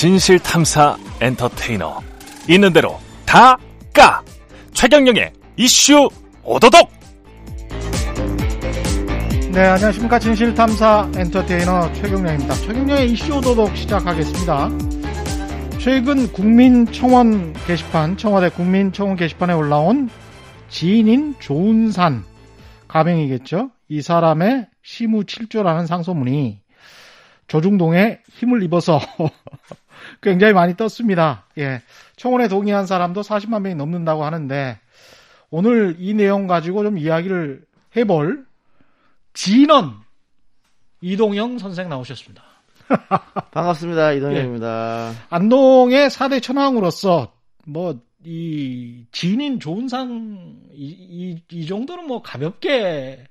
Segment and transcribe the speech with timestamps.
[0.00, 2.00] 진실탐사 엔터테이너.
[2.48, 3.58] 있는 대로 다
[3.92, 4.22] 까.
[4.72, 6.08] 최경영의 이슈
[6.42, 6.90] 오도독!
[9.52, 10.18] 네 안녕하십니까.
[10.18, 12.54] 진실탐사 엔터테이너 최경영입니다.
[12.54, 14.70] 최경영의 이슈 오도독 시작하겠습니다.
[15.78, 20.08] 최근 국민청원 게시판 청와대 국민청원 게시판에 올라온
[20.70, 22.24] 지인인 조은산.
[22.88, 23.70] 가명이겠죠?
[23.90, 26.58] 이 사람의 시무칠조라는 상소문이
[27.48, 28.98] 조중동에 힘을 입어서
[30.22, 31.46] 굉장히 많이 떴습니다.
[31.58, 31.82] 예.
[32.16, 34.78] 청원에 동의한 사람도 40만 명이 넘는다고 하는데
[35.50, 37.64] 오늘 이 내용 가지고 좀 이야기를
[37.96, 38.46] 해볼
[39.32, 39.94] 진원
[41.00, 42.42] 이동영 선생 나오셨습니다.
[43.52, 44.12] 반갑습니다.
[44.12, 45.12] 이동영입니다.
[45.12, 45.16] 예.
[45.30, 47.32] 안동의 4대 천왕으로서
[47.66, 53.24] 뭐이 지인인 좋은 상, 이, 이, 이 정도는 뭐 가볍게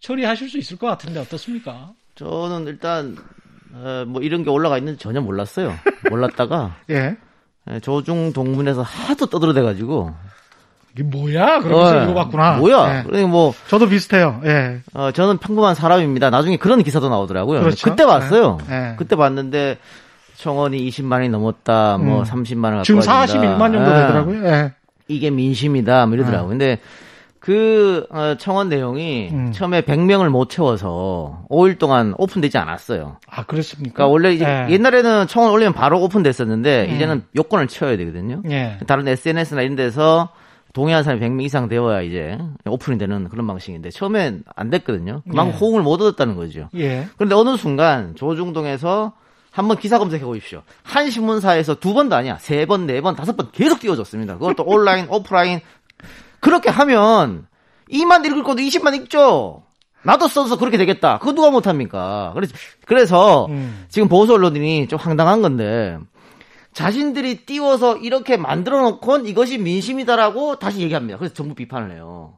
[0.00, 1.92] 처리하실 수 있을 것 같은데 어떻습니까?
[2.16, 3.16] 저는 일단
[3.74, 5.74] 어, 뭐 이런 게 올라가 있는지 전혀 몰랐어요.
[6.10, 7.16] 몰랐다가 예.
[7.70, 10.12] 예, 조중 동문에서 하도 떠들어대가지고
[10.94, 11.60] 이게 뭐야?
[11.60, 12.52] 그러면서 어, 읽어봤구나.
[12.56, 12.98] 뭐야?
[12.98, 13.02] 예.
[13.04, 14.40] 그러니 뭐 저도 비슷해요.
[14.44, 14.80] 예.
[14.94, 16.30] 어, 저는 평범한 사람입니다.
[16.30, 17.60] 나중에 그런 기사도 나오더라고요.
[17.60, 17.88] 그렇죠.
[17.90, 18.58] 그때 봤어요.
[18.70, 18.74] 예.
[18.74, 18.94] 예.
[18.96, 19.78] 그때 봤는데
[20.36, 21.98] 청원이 20만이 넘었다.
[21.98, 22.24] 뭐 음.
[22.24, 23.90] 30만을 갖고 지금 와야 41만 정도.
[23.90, 23.94] 예.
[23.94, 24.46] 되더라고요.
[24.48, 24.72] 예.
[25.08, 26.06] 이게 민심이다.
[26.06, 26.46] 뭐 이러더라고요.
[26.46, 26.48] 어.
[26.48, 26.78] 근데
[27.40, 29.52] 그 어, 청원 내용이 음.
[29.52, 33.16] 처음에 100명을 못 채워서 5일 동안 오픈되지 않았어요.
[33.26, 33.94] 아, 그렇습니까?
[33.94, 34.70] 그러니까 원래 이제 예.
[34.72, 36.94] 옛날에는 청원 올리면 바로 오픈됐었는데 음.
[36.94, 38.42] 이제는 요건을 채워야 되거든요.
[38.50, 38.78] 예.
[38.86, 40.28] 다른 SNS나 이런 데서
[40.74, 45.22] 동의한 사람이 100명 이상 되어야 이제 오픈이 되는 그런 방식인데 처음엔 안 됐거든요.
[45.28, 45.58] 그만큼 예.
[45.58, 46.68] 호응을 못 얻었다는 거죠.
[46.76, 47.08] 예.
[47.16, 49.14] 그런데 어느 순간 조중동에서
[49.50, 50.62] 한번 기사 검색해 보십시오.
[50.82, 52.36] 한 신문사에서 두 번도 아니야.
[52.38, 54.34] 세 번, 네 번, 다섯 번 계속 띄워줬습니다.
[54.38, 55.60] 그것도 온라인, 오프라인.
[56.40, 57.46] 그렇게 하면
[57.90, 59.62] 2만 읽을 것도 20만 읽죠.
[60.02, 61.18] 나도 써서 그렇게 되겠다.
[61.18, 62.32] 그거 누가 못합니까?
[62.34, 62.54] 그래서,
[62.86, 63.84] 그래서 음.
[63.88, 65.98] 지금 보수 언론인이 좀 황당한 건데
[66.72, 71.18] 자신들이 띄워서 이렇게 만들어 놓곤 이것이 민심이다라고 다시 얘기합니다.
[71.18, 72.34] 그래서 정부 비판을 해요.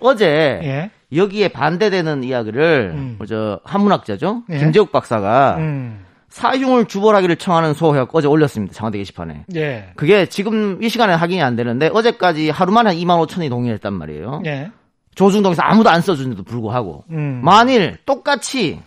[0.00, 0.26] 어제
[0.62, 0.90] 예.
[1.16, 3.14] 여기에 반대되는 이야기를 음.
[3.18, 4.58] 뭐저 한문학자죠 예.
[4.58, 6.05] 김재욱 박사가 음.
[6.36, 9.92] 사흉을 주벌하기를 청하는 소해가 어제 올렸습니다 청와대 게시판에 예.
[9.96, 14.70] 그게 지금 이 시간에 확인이 안 되는데 어제까지 하루만에 2만 5천이 동의했단 말이에요 예.
[15.14, 17.40] 조중동에서 아무도 안 써준데도 불구하고 음.
[17.42, 18.82] 만일 똑같이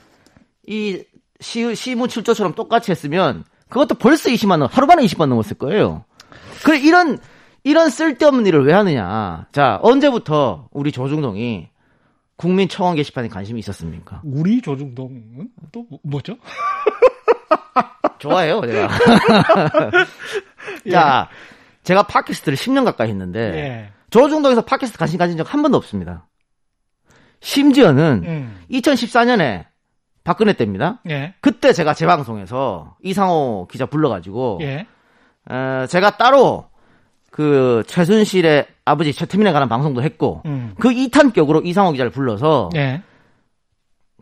[0.67, 1.03] 이
[1.39, 6.05] 시, 시무 7조처럼 똑같이 했으면 그것도 벌써 20만 원 하루만에 20만 넘었을 거예요
[6.63, 7.17] 그래 이런
[7.63, 11.69] 이런 쓸데없는 일을 왜 하느냐 자 언제부터 우리 조중동이
[12.35, 14.21] 국민 청원 게시판에 관심이 있었습니까?
[14.23, 16.37] 우리 조중동은 또 뭐- 뭐죠?
[18.19, 18.89] 좋아해요, 제가.
[20.85, 20.91] 예.
[20.91, 21.29] 자,
[21.83, 23.91] 제가 팟캐스트를 10년 가까이 했는데, 예.
[24.09, 26.27] 조중동에서 팟캐스트 관심 가진 적 한 번도 없습니다.
[27.41, 28.59] 심지어는 음.
[28.71, 29.65] 2014년에
[30.23, 30.99] 박근혜 때입니다.
[31.09, 31.33] 예.
[31.41, 34.85] 그때 제가 재방송에서 이상호 기자 불러가지고, 예.
[35.49, 36.69] 어, 제가 따로
[37.31, 40.75] 그 최순실의 아버지 최태민에 관한 방송도 했고, 음.
[40.79, 43.01] 그 2탄격으로 이상호 기자를 불러서, 예.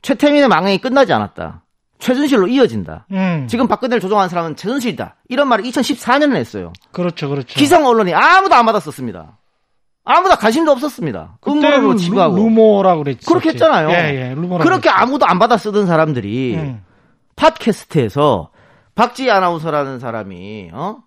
[0.03, 1.63] 최태민의 망행이 끝나지 않았다.
[1.99, 3.07] 최순실로 이어진다.
[3.11, 3.47] 음.
[3.49, 5.15] 지금 박근혜를 조종하는 사람은 최순실이다.
[5.29, 6.73] 이런 말을 2014년에 했어요.
[6.91, 7.29] 그렇죠.
[7.29, 7.55] 그렇죠.
[7.57, 9.37] 기성 언론이 아무도 안 받았었습니다.
[10.03, 11.39] 아무도 관심도 없었습니다.
[11.47, 12.35] 음모로 그때는 치부하고.
[12.37, 13.25] 루, 루머라고 그랬지.
[13.25, 13.89] 그렇게 했잖아요.
[13.89, 14.35] 예, 예.
[14.35, 14.63] 루머라고.
[14.63, 16.83] 그렇게 아무도 안 받아 쓰던 사람들이 음.
[17.35, 18.51] 팟캐스트에서
[18.95, 20.97] 박지 아나운서라는 사람이 어?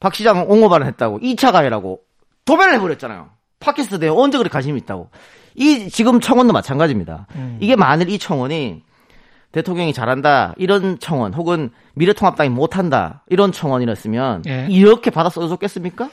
[0.00, 2.00] 박 시장 옹호반을 했다고 2차 가해라고
[2.44, 3.30] 도배를 해버렸잖아요.
[3.60, 5.10] 팟캐스트 대에 언제 그렇게 관심이 있다고.
[5.54, 7.26] 이 지금 청원도 마찬가지입니다.
[7.34, 7.58] 음.
[7.60, 8.82] 이게 만일 이 청원이
[9.52, 14.66] 대통령이 잘한다 이런 청원 혹은 미래통합당이 못한다 이런 청원이었으면 예.
[14.68, 16.10] 이렇게 받아 써줬겠습니까?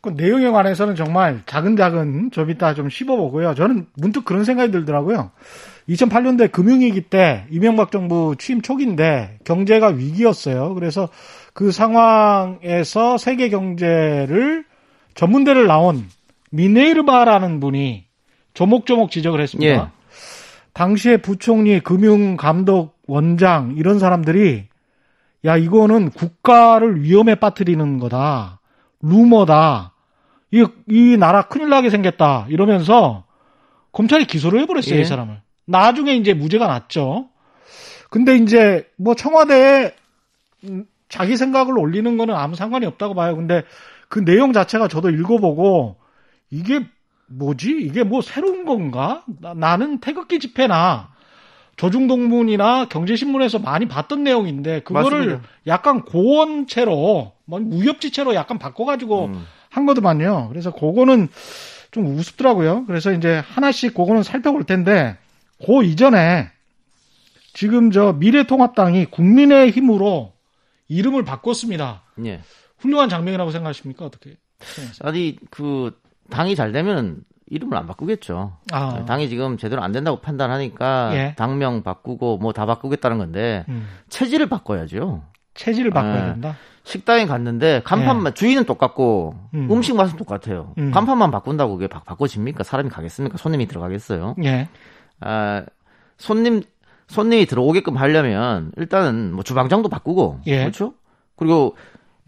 [0.00, 3.54] 그 내용에 관해서는 정말 작은작은 좀 이따 좀 씹어보고요.
[3.54, 5.30] 저는 문득 그런 생각이 들더라고요.
[5.90, 10.74] 2008년도에 금융위기 때 이명박 정부 취임 초기인데 경제가 위기였어요.
[10.74, 11.10] 그래서
[11.52, 14.64] 그 상황에서 세계 경제를
[15.14, 16.06] 전문대를 나온
[16.50, 18.04] 미네르바라는 분이
[18.54, 19.70] 조목조목 지적을 했습니다.
[19.70, 19.99] 예.
[20.72, 24.68] 당시에 부총리, 금융감독, 원장 이런 사람들이
[25.44, 28.60] 야 이거는 국가를 위험에 빠뜨리는 거다.
[29.02, 29.94] 루머다.
[30.52, 32.46] 이, 이 나라 큰일 나게 생겼다.
[32.48, 33.24] 이러면서
[33.92, 35.00] 검찰이 기소를 해버렸어요, 예.
[35.00, 35.40] 이 사람을.
[35.66, 37.28] 나중에 이제 무죄가 났죠.
[38.10, 39.94] 근데 이제 뭐 청와대에
[40.64, 43.36] 음, 자기 생각을 올리는 거는 아무 상관이 없다고 봐요.
[43.36, 43.62] 근데
[44.08, 45.96] 그 내용 자체가 저도 읽어보고
[46.50, 46.84] 이게
[47.30, 47.70] 뭐지?
[47.80, 49.24] 이게 뭐 새로운 건가?
[49.40, 51.10] 나, 는 태극기 집회나
[51.76, 55.48] 조중동문이나 경제신문에서 많이 봤던 내용인데 그거를 맞습니다.
[55.66, 59.46] 약간 고원체로 뭐 무협지체로 약간 바꿔가지고 음.
[59.70, 60.48] 한 거더만요.
[60.50, 61.28] 그래서 그거는
[61.90, 62.84] 좀 우습더라고요.
[62.86, 65.16] 그래서 이제 하나씩 그거는 살펴볼 텐데
[65.64, 66.50] 그 이전에
[67.54, 70.32] 지금 저 미래통합당이 국민의 힘으로
[70.88, 72.02] 이름을 바꿨습니다.
[72.24, 72.42] 예.
[72.78, 74.04] 훌륭한 장면이라고 생각하십니까?
[74.04, 74.36] 어떻게?
[74.60, 75.08] 생각하세요?
[75.08, 75.98] 아니 그
[76.30, 78.52] 당이 잘 되면 이름을 안 바꾸겠죠.
[78.72, 81.34] 아, 당이 지금 제대로 안 된다고 판단하니까 예.
[81.36, 85.22] 당명 바꾸고 뭐 다 바꾸겠다는 건데 음, 체질을 바꿔야죠.
[85.54, 86.56] 체질을 바꿔야 아, 된다.
[86.84, 89.58] 식당에 갔는데 간판만 주인은 똑같고 예.
[89.58, 89.68] 음.
[89.70, 89.82] 음.
[89.82, 90.72] 식 맛은 똑같아요.
[90.78, 90.90] 음.
[90.92, 92.62] 간판만 바꾼다고 그게 바, 바꿔집니까?
[92.64, 93.36] 사람이 가겠습니까?
[93.36, 94.36] 손님이 들어가겠어요?
[94.44, 94.68] 예.
[95.20, 95.64] 아,
[96.18, 96.62] 손님
[97.08, 100.60] 손님이 들어오게끔 하려면 일단은 뭐 주방장도 바꾸고 예.
[100.60, 100.94] 그렇죠?
[101.36, 101.76] 그리고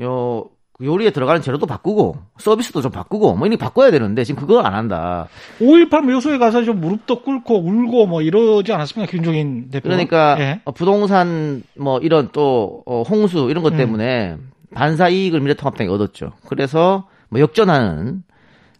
[0.00, 0.48] 요
[0.80, 4.74] 요리에 들어가는 재료도 바꾸고 서비스도 좀 바꾸고 뭐 이런 거 바꿔야 되는데 지금 그걸 안
[4.74, 5.28] 한다.
[5.60, 9.10] 5.18 묘소에 가서 좀 무릎도 꿇고 울고 뭐 이러지 않았습니까?
[9.10, 9.88] 김종인 대표.
[9.88, 10.60] 그러니까 예.
[10.64, 13.78] 어, 부동산 뭐 이런 또 어, 홍수 이런 것 음.
[13.78, 14.36] 때문에
[14.74, 16.32] 반사 이익을 미래통합당이 얻었죠.
[16.48, 18.22] 그래서 뭐 역전하는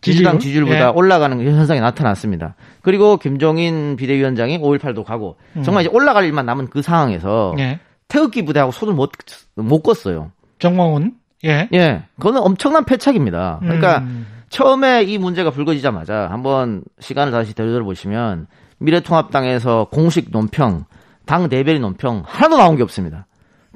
[0.01, 0.65] 지지당 지지율?
[0.65, 0.93] 지지율보다 예.
[0.95, 2.57] 올라가는 현상이 나타났습니다.
[2.81, 5.63] 그리고 김종인 비대위원장이 5.18도 가고 음.
[5.63, 7.79] 정말 이제 올라갈 일만 남은 그 상황에서 예.
[8.09, 9.13] 태극기 부대하고 손을 못,
[9.55, 10.31] 못 껐어요.
[10.59, 11.22] 정광훈.
[11.45, 11.69] 예.
[11.73, 12.05] 예.
[12.17, 13.59] 그거는 엄청난 패착입니다.
[13.61, 14.27] 그러니까 음.
[14.49, 18.47] 처음에 이 문제가 불거지자마자 한번 시간을 다시 되돌아보시면
[18.79, 20.85] 미래통합당에서 공식 논평,
[21.25, 23.27] 당 대변인 논평 하나도 나온 게 없습니다.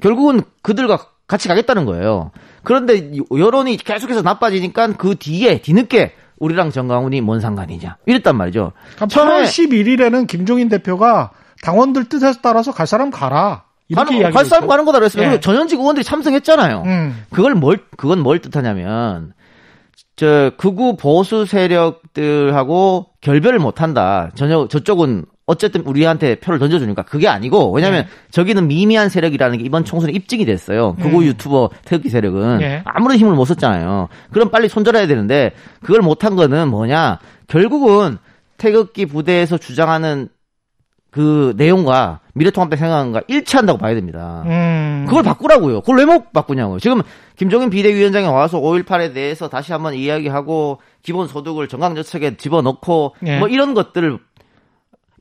[0.01, 2.31] 결국은 그들과 같이 가겠다는 거예요.
[2.63, 8.73] 그런데 여론이 계속해서 나빠지니까 그 뒤에 뒤늦게 우리랑 정강훈이 뭔 상관이냐 이랬단 말이죠.
[8.95, 11.31] 그러니까 처음에 8월 11일에는 김종인 대표가
[11.63, 13.63] 당원들 뜻에 따라서 갈 사람 가라.
[13.89, 14.31] 이렇게 가는.
[14.31, 15.23] 갈 사람 가는 거다 그랬어요.
[15.23, 15.27] 예.
[15.27, 16.83] 그리고 전현직 의원들이 참석했잖아요.
[16.85, 17.23] 음.
[17.31, 19.33] 그걸 뭘 그건 뭘 뜻하냐면
[20.15, 24.29] 저 극우 보수 세력들하고 결별을 못 한다.
[24.35, 28.09] 전혀 저쪽은 어쨌든 우리한테 표를 던져주니까 그게 아니고 왜냐하면 네.
[28.31, 30.95] 저기는 미미한 세력이라는 게 이번 총선에 입증이 됐어요.
[30.95, 31.23] 극우 음.
[31.23, 32.81] 유튜버 태극기 세력은 네.
[32.83, 34.09] 아무런 힘을 못 썼잖아요.
[34.31, 37.19] 그럼 빨리 손절해야 되는데 그걸 못한 거는 뭐냐?
[37.47, 38.17] 결국은
[38.57, 40.27] 태극기 부대에서 주장하는
[41.17, 44.43] 그 내용과 미래통합당 생각과 일치한다고 봐야 됩니다.
[44.45, 45.05] 음.
[45.07, 45.81] 그걸 바꾸라고요.
[45.81, 46.77] 그걸 왜 못 바꾸냐고요.
[46.79, 47.01] 지금
[47.35, 53.39] 김종인 비대위원장이 와서 5.18에 대해서 다시 한번 이야기하고 기본소득을 정강정책에 집어넣고 예.
[53.39, 54.19] 뭐 이런 것들을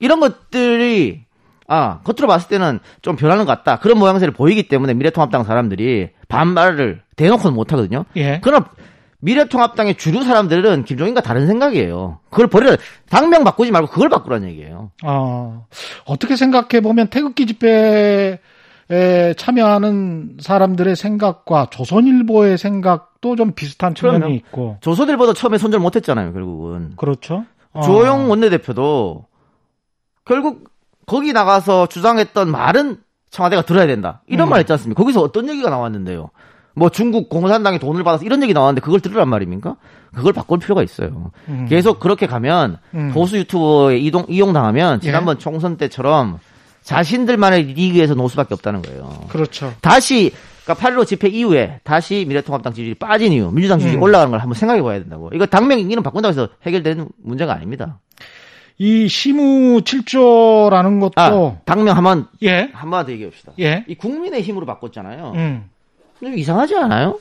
[0.01, 1.23] 이런 것들이
[1.67, 3.79] 아 겉으로 봤을 때는 좀 변하는 것 같다.
[3.79, 8.05] 그런 모양새를 보이기 때문에 미래통합당 사람들이 반발을 대놓고는 못하거든요.
[8.17, 8.39] 예.
[8.41, 8.67] 그럼
[9.27, 12.21] 미래통합당의 주류 사람들은 김종인과 다른 생각이에요.
[12.31, 12.77] 그걸 버려
[13.11, 14.93] 당명 바꾸지 말고 그걸 바꾸라는 얘기예요.
[15.05, 15.67] 어,
[16.05, 18.39] 어떻게 생각해 보면 태극기 집회에
[19.37, 24.37] 참여하는 사람들의 생각과 조선일보의 생각도 좀 비슷한 측면이.
[24.37, 24.77] 있고.
[24.81, 26.33] 조선일보도 처음에 손절 못했잖아요.
[26.33, 27.45] 결국은 그렇죠.
[27.73, 27.81] 어.
[27.81, 29.27] 조영 원내대표도
[30.25, 30.71] 결국
[31.05, 32.99] 거기 나가서 주장했던 말은
[33.31, 34.23] 청와대가 들어야 된다.
[34.29, 34.51] 이런 음.
[34.51, 35.03] 말 했지 않습니까?
[35.03, 36.31] 거기서 어떤 얘기가 나왔는데요.
[36.77, 39.77] 뭐 중국 공산당이 돈을 받아서 이런 얘기 나왔는데 그걸 들으란 말입니까?
[40.15, 41.31] 그걸 바꿀 필요가 있어요.
[41.49, 41.67] 음.
[41.69, 43.13] 계속 그렇게 가면 음.
[43.13, 46.39] 보수 유튜버에 이동 이용당하면 지난번 총선 때처럼
[46.83, 49.25] 자신들만의 리그에서 놓을 수밖에 없다는 거예요.
[49.29, 49.73] 그렇죠.
[49.81, 50.33] 다시
[50.65, 54.03] 그러니까 8.15 집회 이후에 다시 미래통합당 지지율이 빠진 이유, 민주당 지지율이 음.
[54.03, 55.31] 올라가는 걸 한번 생각해 봐야 된다고.
[55.33, 58.01] 이거 당명 이름 바꾼다고 해서 해결되는 문제가 아닙니다.
[58.79, 62.69] 이 시무 7조라는 것도 아, 당명 한번 예.
[62.75, 63.53] 한번 더 얘기해 봅시다.
[63.59, 63.85] 예.
[63.89, 65.33] 이 국민의 힘으로 바꿨잖아요.
[65.37, 65.71] 음.
[66.21, 67.19] 좀 이상하지 않아요?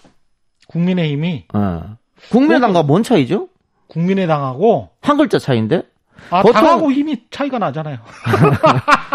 [0.68, 1.98] 국민의힘이 어.
[2.32, 3.50] 국민의당과 뭔 차이죠?
[3.88, 5.84] 국민의당하고 한 글자 차이인데?
[6.30, 7.98] 아, 보통- 당하고 힘이 차이가 나잖아요.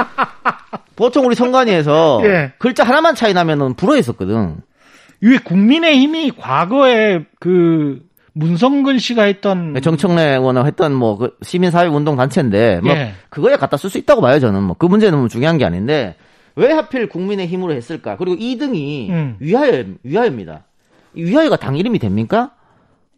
[0.96, 2.52] 보통 우리 선관위에서 예.
[2.58, 4.58] 글자 하나만 차이 나면은 불어했었거든.
[5.22, 8.00] 왜 국민의힘이 과거에 그
[8.32, 13.12] 문성근 씨가 했던 정청래 의원은 했던 뭐 그 시민사회 운동 단체인데 뭐 예.
[13.28, 16.14] 그거에 갖다 쓸 수 있다고 봐요 저는 뭐 그 문제는 뭐 중요한 게 아닌데
[16.57, 18.16] 왜 하필 국민의 힘으로 했을까?
[18.16, 19.37] 그리고 2등이 음.
[19.40, 20.64] 위하여 위하여입니다.
[21.14, 22.52] 이 위하여가 당 이름이 됩니까?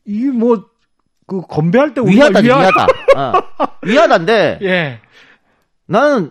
[0.04, 2.86] 이게 뭐그 건배할 때 위하다 위하- 위하다
[3.16, 3.32] 어.
[3.86, 4.98] 위하다인데 예.
[5.86, 6.30] 나는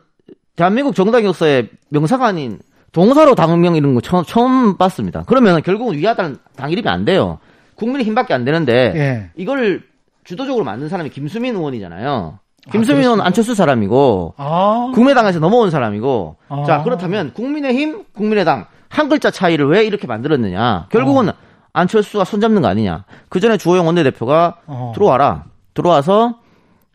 [0.55, 2.59] 대한민국 정당 역사에 명사가 아닌
[2.91, 5.23] 동사로 당명 이런 거 처음, 처음 봤습니다.
[5.25, 7.39] 그러면 결국은 위하다는 당 이름이 안 돼요.
[7.75, 9.31] 국민의 힘밖에 안 되는데 예.
[9.35, 9.83] 이걸
[10.23, 12.39] 주도적으로 만든 사람이 김수민 의원이잖아요.
[12.65, 13.01] 김수민 그렇습니까?
[13.01, 14.91] 의원은 안철수 사람이고 아.
[14.93, 16.63] 국민의당에서 넘어온 사람이고 아.
[16.65, 20.87] 자 그렇다면 국민의힘, 국민의당 한 글자 차이를 왜 이렇게 만들었느냐?
[20.89, 21.33] 결국은 어.
[21.73, 23.05] 안철수가 손잡는 거 아니냐?
[23.29, 24.91] 그 전에 주호영 원내대표가 어.
[24.93, 26.35] 들어와라 들어와서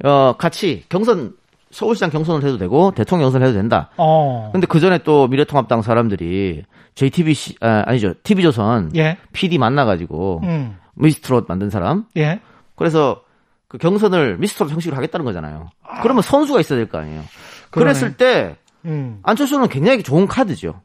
[0.05, 1.33] 어 같이 경선
[1.71, 3.91] 서울시장 경선을 해도 되고 대통령 경선을 해도 된다.
[3.97, 4.51] 어.
[4.53, 6.63] 근데 그 전에 또 미래통합당 사람들이
[6.95, 9.19] JTBC 아, 아니죠 TV조선 예.
[9.33, 10.79] PD 만나가지고 음.
[10.95, 12.41] 미스트롯 만든 사람 예.
[12.75, 13.23] 그래서
[13.69, 15.71] 그 경선을 미스트롯 형식으로 하겠다는 거잖아요.
[16.03, 17.23] 그러면 선수가 있어야 될 거 아니에요.
[17.71, 17.93] 그러네.
[17.93, 19.19] 그랬을 때 음.
[19.23, 20.81] 안철수는 굉장히 좋은 카드죠.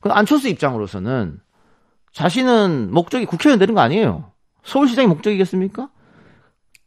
[0.00, 1.40] 그 안철수 입장으로서는
[2.12, 4.30] 자신은 목적이 국회의원 되는 거 아니에요.
[4.64, 5.88] 서울시장이 목적이겠습니까?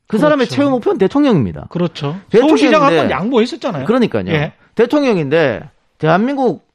[0.07, 0.55] 그 사람의 그렇죠.
[0.55, 1.67] 최후 목표는 대통령입니다.
[1.69, 2.19] 그렇죠.
[2.31, 3.85] 서울시장 한 번 양보했었잖아요.
[3.85, 4.25] 그러니까요.
[4.27, 4.53] 예.
[4.75, 6.67] 대통령인데 대한민국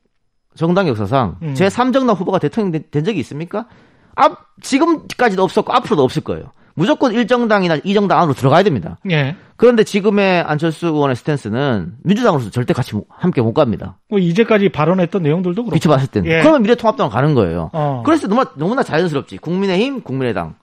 [0.55, 1.55] 정당 역사상 음.
[1.55, 3.67] 제 3정당 후보가 대통령 된, 된 적이 있습니까?
[4.15, 6.51] 앞 지금까지도 없었고 앞으로도 없을 거예요.
[6.79, 8.99] 무조건 1정당이나 2정당 안으로 들어가야 됩니다.
[9.11, 9.35] 예.
[9.57, 13.97] 그런데 지금의 안철수 의원의 스탠스는 민주당으로서 절대 같이 못- 함께 못 갑니다.
[14.11, 15.75] 뭐 이제까지 발언했던 내용들도 그렇고.
[15.75, 16.31] 비춰봤을 때는.
[16.31, 16.41] 예.
[16.41, 17.71] 그러면 미래통합당으로 가는 거예요.
[17.73, 18.03] 어.
[18.05, 19.39] 그래서 너무나, 너무나 자연스럽지.
[19.39, 20.55] 국민의힘, 국민의당.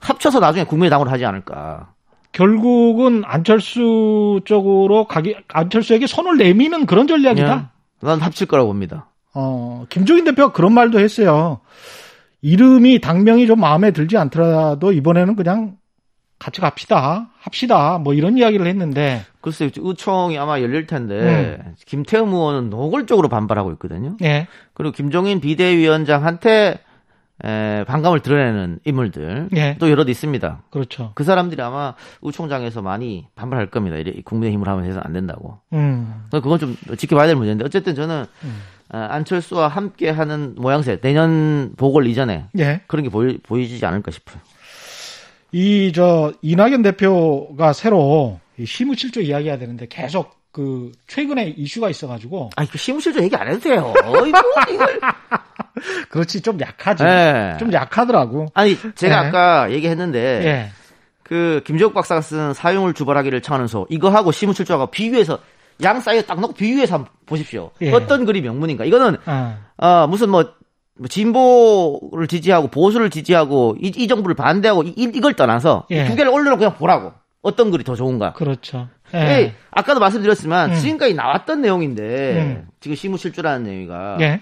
[0.00, 1.88] 합쳐서 나중에 국민의당으로 하지 않을까.
[2.32, 7.46] 결국은 안철수 쪽으로 가기 안철수에게 손을 내미는 그런 전략이다.
[7.46, 7.68] 그냥
[8.00, 9.06] 난 합칠 거라고 봅니다.
[9.34, 11.60] 어, 김종인 대표가 그런 말도 했어요.
[12.42, 15.76] 이름이 당명이 좀 마음에 들지 않더라도 이번에는 그냥
[16.38, 17.30] 같이 갑시다.
[17.38, 17.98] 합시다.
[17.98, 21.74] 뭐 이런 이야기를 했는데 글쎄요, 의총이 아마 열릴 텐데, 음.
[21.86, 24.16] 김태흠 의원은 노골적으로 반발하고 있거든요.
[24.22, 24.48] 예.
[24.74, 26.80] 그리고 김종인 비대위원장한테
[27.44, 29.76] 에, 반감을 드러내는 인물들 예.
[29.78, 30.62] 또 여럿 있습니다.
[30.70, 31.12] 그렇죠.
[31.14, 33.96] 그 사람들이 아마 의총장에서 많이 반발할 겁니다.
[33.96, 35.58] 이래 국민의힘으로 하면 해서 안 된다고.
[35.72, 36.24] 음.
[36.30, 38.56] 그건 좀 지켜봐야 될 문제인데 어쨌든 저는 음.
[38.92, 42.80] 어, 안철수와 함께 하는 모양새 내년 보궐 이전에 예.
[42.86, 44.38] 그런 게 보이, 보이지 않을까 싶어요.
[45.52, 52.68] 이 저 이낙연 대표가 새로 이 시무칠조 이야기해야 되는데 계속 그 최근에 이슈가 있어가지고 아니
[52.70, 53.92] 그 시무실조 얘기 안 해도 돼요.
[54.26, 55.00] 이거 이걸.
[56.10, 57.04] 그렇지 좀 약하지.
[57.04, 57.56] 예.
[57.58, 58.46] 좀 약하더라고.
[58.54, 59.28] 아니 제가 예.
[59.28, 60.70] 아까 얘기했는데 예.
[61.22, 65.38] 그 김재욱 박사가 쓴 사용을 주발하기를 청하는서 이거하고 시무칠조하고 비교해서
[65.82, 67.70] 양 사이에 딱 놓고 비교해서 한번 보십시오.
[67.80, 67.92] 예.
[67.92, 68.84] 어떤 글이 명문인가?
[68.84, 69.58] 이거는 아.
[69.76, 70.52] 어 무슨 뭐뭐
[71.08, 76.04] 진보를 지지하고 보수를 지지하고 이, 이 정부를 반대하고 이, 걸 떠나서 이 예.
[76.04, 77.12] 두 개를 올려놓고 그냥 보라고
[77.42, 78.32] 어떤 글이 더 좋은가?
[78.34, 78.88] 그렇죠.
[79.14, 79.54] 예, 예.
[79.70, 80.76] 아까도 말씀드렸지만 음.
[80.76, 82.68] 지금까지 나왔던 내용인데 음.
[82.80, 84.40] 지금 시무실조라는 내용이가 예.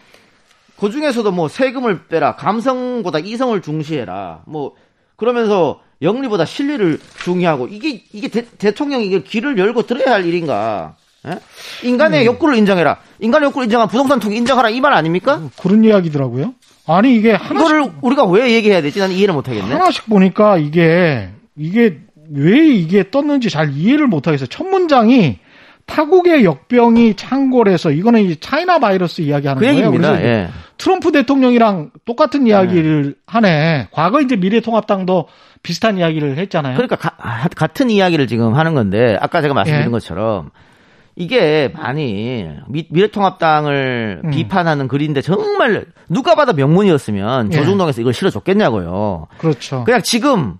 [0.78, 4.74] 그 중에서도 뭐 세금을 빼라, 감성보다 이성을 중시해라, 뭐
[5.16, 10.96] 그러면서 영리보다 실리를 중요하고 이게 이게 대, 통령이 이게 길을 열고 들어야 할 일인가?
[11.26, 11.38] 예?
[11.86, 12.98] 인간의 욕구를 인정해라.
[13.20, 15.42] 인간의 욕구를 인정한 부동산 투기 인정하라 이 말 아닙니까?
[15.60, 16.54] 그런 이야기더라고요.
[16.86, 18.98] 아니 이게 하나씩 이거를 우리가 왜 얘기해야 되지?
[18.98, 19.70] 나는 이해를 못 하겠네.
[19.72, 21.98] 하나씩 보니까 이게 이게
[22.32, 24.46] 왜 이게 떴는지 잘 이해를 못 하겠어요.
[24.46, 25.38] 첫 문장이
[25.86, 29.76] 타국의 역병이 창궐해서 이거는 이제 차이나 바이러스 이야기하는 그 거예요.
[29.78, 30.12] 얘기입니다.
[30.12, 30.48] 그래서 예.
[30.78, 33.88] 트럼프 대통령이랑 똑같은 이야기를 하네.
[33.90, 35.26] 과거 이제 미래통합당도
[35.62, 36.76] 비슷한 이야기를 했잖아요.
[36.76, 39.90] 그러니까 가- 아, 같은 이야기를 지금 하는 건데 아까 제가 말씀드린 예.
[39.90, 40.50] 것처럼
[41.16, 44.30] 이게 만일 미, 미래통합당을 음.
[44.30, 47.56] 비판하는 글인데 정말 누가 봐도 명문이었으면 예.
[47.56, 49.26] 조중동에서 이걸 실어줬겠냐고요.
[49.38, 49.84] 그렇죠.
[49.84, 50.54] 그냥 지금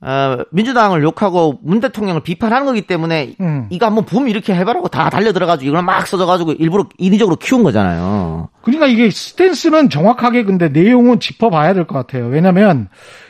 [0.00, 3.66] 어, 민주당을 욕하고 문 대통령을 비판하는 거기 때문에 음.
[3.70, 8.50] 이거 한번 붐 이렇게 해봐라고 다 달려 들어가지고 이걸 막 써져가지고 일부러 인위적으로 키운 거잖아요.
[8.62, 12.26] 그러니까 이게 스탠스는 정확하게 근데 내용은 짚어봐야 될 것 같아요.
[12.26, 12.88] 왜냐면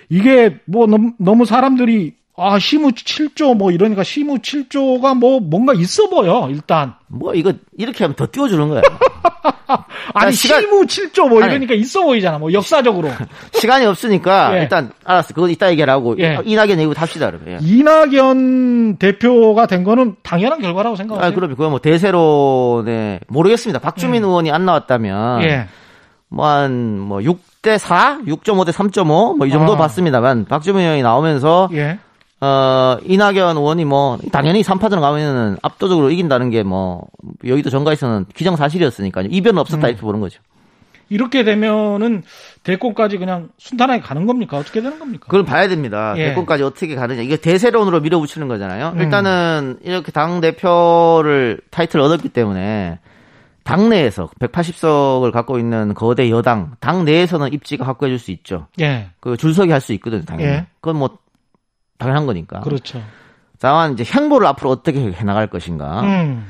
[0.09, 6.09] 이게 뭐 너무, 너무 사람들이 아 시무 7조 뭐 이러니까 시무 7조가 뭐 뭔가 있어
[6.11, 8.83] 보여 일단 뭐 이거 이렇게 하면 더 띄워주는 거야.
[10.15, 11.51] 아니 시간- 시무 7조 뭐 아니.
[11.53, 13.09] 이러니까 있어 보이잖아 뭐 역사적으로
[13.55, 14.63] 시간이 없으니까 예.
[14.63, 15.33] 일단 알았어.
[15.35, 16.39] 그건 이따 얘기하고 예.
[16.45, 17.49] 이낙연 얘기부터 합시다 그러면.
[17.55, 17.59] 예.
[17.67, 21.31] 이낙연 대표가 된 거는 당연한 결과라고 생각하세요.
[21.31, 23.79] 아, 그럼 그거 뭐 대세론에 모르겠습니다.
[23.81, 25.49] 박주민 의원이 안 나왔다면 음.
[25.49, 25.67] 예.
[26.29, 29.77] 뭐한뭐 6대 4, 6.5 대 3.5 뭐 이 정도 아.
[29.77, 31.99] 봤습니다만 박주민 의원이 나오면서 예.
[32.47, 37.07] 어 이낙연 의원이 뭐 당연히 3파전 가면은 압도적으로 이긴다는 게 뭐
[37.45, 39.29] 여의도 정가에서는 기정사실이었으니까요.
[39.31, 39.91] 이변은 없었다 음.
[39.91, 40.41] 이렇게 보는 거죠.
[41.09, 42.23] 이렇게 되면은
[42.65, 44.57] 대권까지 그냥 순탄하게 가는 겁니까?
[44.59, 45.27] 어떻게 되는 겁니까?
[45.27, 46.15] 그걸 봐야 됩니다.
[46.17, 46.29] 예.
[46.31, 47.23] 대권까지 어떻게 가느냐.
[47.23, 48.95] 이게 대세론으로 밀어붙이는 거잖아요.
[48.97, 49.01] 음.
[49.01, 52.99] 일단은 이렇게 당 대표를 타이틀 얻었기 때문에
[53.63, 58.67] 당내에서 180석을 갖고 있는 거대 여당 당 내에서는 입지가 확보해 줄 수 있죠.
[58.81, 59.09] 예.
[59.21, 60.51] 그 줄서기 할 수 있거든요, 당연히.
[60.53, 60.67] 예.
[60.81, 61.19] 그건 뭐
[61.99, 62.61] 당연한 거니까.
[62.61, 63.03] 그렇죠.
[63.59, 66.03] 다만 이제 행보를 앞으로 어떻게 해 나갈 것인가.
[66.03, 66.47] 음.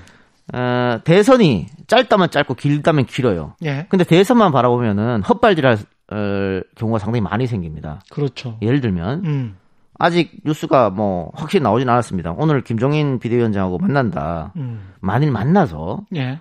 [0.52, 3.54] 어, 대선이 짧다면 짧고 길다면 길어요.
[3.64, 3.86] 예.
[3.88, 5.78] 근데 대선만 바라보면은 헛발질할
[6.12, 8.00] 어, 경우가 상당히 많이 생깁니다.
[8.10, 8.56] 그렇죠.
[8.62, 9.56] 예를 들면 음.
[9.98, 12.34] 아직 뉴스가 뭐 확실히 나오진 않았습니다.
[12.36, 14.52] 오늘 김종인 비대위원장하고 만난다.
[14.56, 14.92] 음.
[15.00, 16.38] 만일 만나서 예.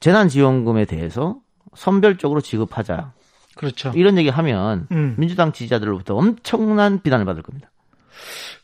[0.00, 1.36] 재난지원금에 대해서
[1.74, 3.12] 선별적으로 지급하자.
[3.54, 3.92] 그렇죠.
[3.94, 5.14] 이런 얘기 하면 음.
[5.16, 7.70] 민주당 지지자들로부터 엄청난 비난을 받을 겁니다.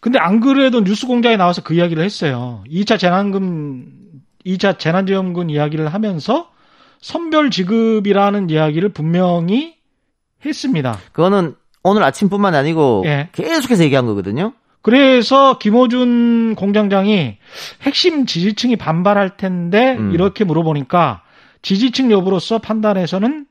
[0.00, 2.64] 근데 안 그래도 뉴스 공장에 나와서 그 이야기를 했어요.
[2.68, 3.86] 2차 재난금,
[4.46, 6.50] 2차 재난지원금 이야기를 하면서
[7.00, 9.76] 선별 지급이라는 이야기를 분명히
[10.44, 10.98] 했습니다.
[11.12, 13.28] 그거는 오늘 아침뿐만 아니고 예.
[13.32, 14.52] 계속해서 얘기한 거거든요.
[14.82, 17.36] 그래서 김호준 공장장이
[17.82, 20.12] 핵심 지지층이 반발할 텐데 음.
[20.12, 21.22] 이렇게 물어보니까
[21.62, 23.46] 지지층 여부로서 판단해서는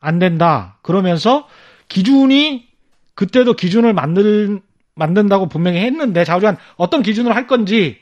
[0.00, 0.78] 안 된다.
[0.82, 1.46] 그러면서
[1.88, 2.66] 기준이
[3.14, 4.60] 그때도 기준을 만들
[4.96, 7.98] 만든다고 분명히 했는데 자우지간 어떤 기준으로 할 건지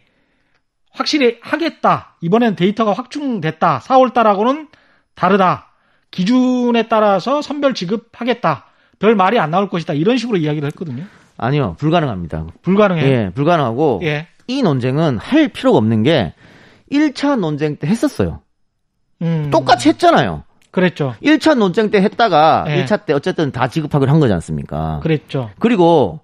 [0.91, 2.17] 확실히 하겠다.
[2.21, 3.81] 이번엔 데이터가 확충됐다.
[3.81, 4.69] 4월 달하고는
[5.15, 5.73] 다르다.
[6.11, 8.67] 기준에 따라서 선별 지급하겠다.
[9.01, 9.93] 별 말이 안 나올 것이다.
[9.93, 11.05] 이런 식으로 이야기를 했거든요.
[11.37, 12.47] 아니요, 불가능합니다.
[12.63, 13.03] 불가능해.
[13.05, 14.29] 예, 불가능하고 예.
[14.47, 16.33] 이 논쟁은 할 필요가 없는 게
[16.93, 18.41] 1차 논쟁 때 했었어요.
[19.23, 19.51] 음.
[19.51, 20.45] 똑같이 했잖아요.
[20.71, 21.15] 그랬죠.
[21.23, 22.85] 1차 논쟁 때 했다가 예.
[22.85, 25.01] 1차 때 어쨌든 다 지급하기로 한 거지 않습니까?
[25.03, 25.51] 그랬죠.
[25.59, 26.21] 그리고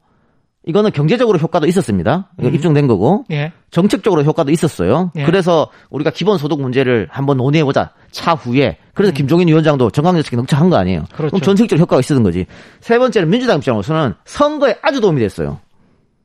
[0.67, 2.29] 이거는 경제적으로 효과도 있었습니다.
[2.39, 2.55] 이거 음.
[2.55, 3.53] 입증된 거고 예.
[3.71, 5.11] 정책적으로 효과도 있었어요.
[5.17, 5.25] 예.
[5.25, 7.93] 그래서 우리가 기본소득 문제를 한번 논의해 보자.
[8.11, 8.77] 차후에.
[8.93, 11.01] 그래서 김종인 위원장도 정강정책에 능차한 거 아니에요.
[11.01, 11.07] 음.
[11.17, 11.35] 그렇죠.
[11.35, 12.47] 럼 전체적으로 효과가 있었던 거지.
[12.81, 15.61] 세 번째는 민주당 입장으로서는 선거에 아주 도움이 됐어요.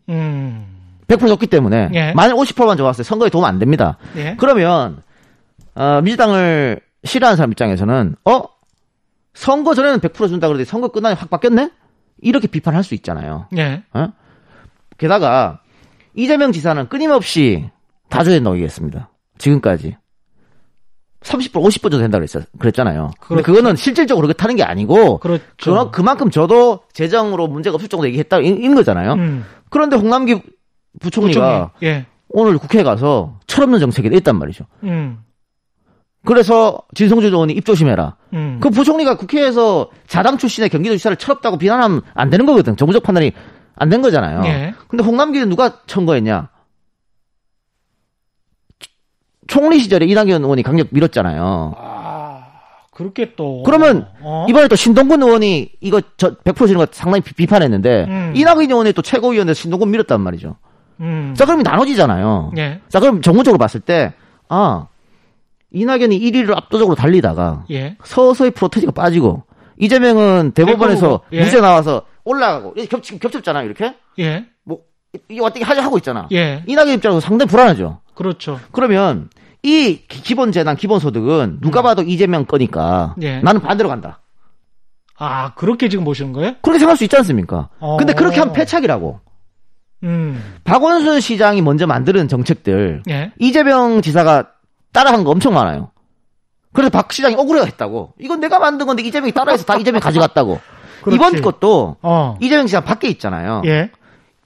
[0.09, 0.65] 음.
[1.07, 2.13] 100% 줬기 때문에 예.
[2.13, 3.03] 만약 50%만 줘봤어요.
[3.03, 3.97] 선거에 도움 안 됩니다.
[4.17, 4.35] 예.
[4.37, 5.01] 그러면
[5.75, 8.41] 어, 민주당을 싫어하는 사람 입장에서는 어
[9.33, 11.69] 선거 전에는 100% 준다 그러더니 선거 끝나니 확 바뀌었네?
[12.21, 13.47] 이렇게 비판할 수 있잖아요.
[13.57, 13.83] 예.
[13.93, 14.09] 어?
[14.97, 15.59] 게다가
[16.13, 17.69] 이재명 지사는 끊임없이
[18.09, 19.09] 다 줘야 된다고 얘기했습니다.
[19.37, 19.97] 지금까지.
[21.21, 23.11] 30% 50% 정도 된다고 그랬, 그랬잖아요.
[23.19, 23.45] 근데 그렇죠.
[23.45, 25.41] 그거는 실질적으로 그렇게 타는 게 아니고 그렇죠.
[25.57, 29.13] 그, 그만큼 저도 재정으로 문제가 없을 정도 얘기했다 이- 이런 거잖아요.
[29.13, 29.45] 음.
[29.71, 30.39] 그런데 홍남기
[30.99, 31.91] 부총리가 부총리.
[31.91, 32.05] 예.
[32.29, 34.65] 오늘 국회에 가서 철없는 정책이 있단 말이죠.
[34.83, 35.19] 음.
[36.25, 38.17] 그래서 진성준 의원이 입 조심해라.
[38.33, 38.59] 음.
[38.61, 42.75] 그 부총리가 국회에서 자당 출신의 경기도지사를 철없다고 비난하면 안 되는 거거든.
[42.77, 43.31] 정부적 판단이
[43.77, 44.41] 안 된 거잖아요.
[44.45, 44.73] 예.
[44.87, 46.49] 근데 홍남기는 누가 청구했냐?
[49.47, 51.73] 총리 시절에 이낙연 의원이 강력 밀었잖아요.
[51.77, 52.43] 아,
[52.91, 53.63] 그렇게 또.
[53.63, 54.45] 그러면 어?
[54.49, 58.33] 이번에 또 신동근 의원이 이거 저 100% 주는 거 상당히 비- 비판했는데 음.
[58.35, 60.57] 이낙연 의원이 또 최고위원에서 신동근 밀었단 말이죠.
[61.01, 61.33] 음.
[61.37, 62.53] 자 그럼 나눠지잖아요.
[62.57, 62.81] 예.
[62.89, 64.13] 자 그럼 정무적으로 봤을 때
[64.49, 64.87] 아,
[65.71, 67.97] 이낙연이 1위를 압도적으로 달리다가 예.
[68.03, 69.43] 서서히 프로테지가 빠지고
[69.77, 71.43] 이재명은 대법원에서 예.
[71.43, 73.65] 무죄 나와서 올라가고 겹, 지금 겹쳤잖아요.
[73.65, 74.45] 이렇게 예.
[74.63, 74.79] 뭐
[75.29, 76.27] 이게 왔다 하려 하고 있잖아.
[76.33, 76.63] 예.
[76.67, 78.01] 이낙연 입장에서 상당히 불안하죠.
[78.15, 78.59] 그렇죠.
[78.71, 79.29] 그러면
[79.63, 83.23] 이 기- 기본재난 기본 소득은 누가 봐도 이재명 거니까 음.
[83.23, 83.39] 예.
[83.39, 84.19] 나는 반대로 간다.
[85.17, 86.55] 아, 그렇게 지금 보시는 거예요?
[86.61, 87.69] 그렇게 생각할 수 있지 않습니까?
[87.79, 87.95] 어.
[87.97, 89.21] 근데 그렇게 하면 패착이라고.
[90.03, 90.59] 음.
[90.65, 93.31] 박원순 시장이 먼저 만드는 정책들 예.
[93.39, 94.49] 이재명 지사가
[94.91, 95.91] 따라한 거 엄청 많아요.
[96.73, 98.13] 그래서 박 시장이 억울해가 했다고.
[98.19, 100.59] 이건 내가 만든 건데 이재명이 따라해서 다 이재명이 가져갔다고.
[101.05, 101.15] 그렇지.
[101.15, 102.37] 이번 것도 어.
[102.41, 103.61] 이재명 지사 밖에 있잖아요.
[103.65, 103.91] 예.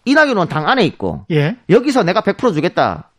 [0.06, 1.56] 이낙연 의원 당 안에 있고 예.
[1.70, 3.10] 여기서 내가 100% 주겠다.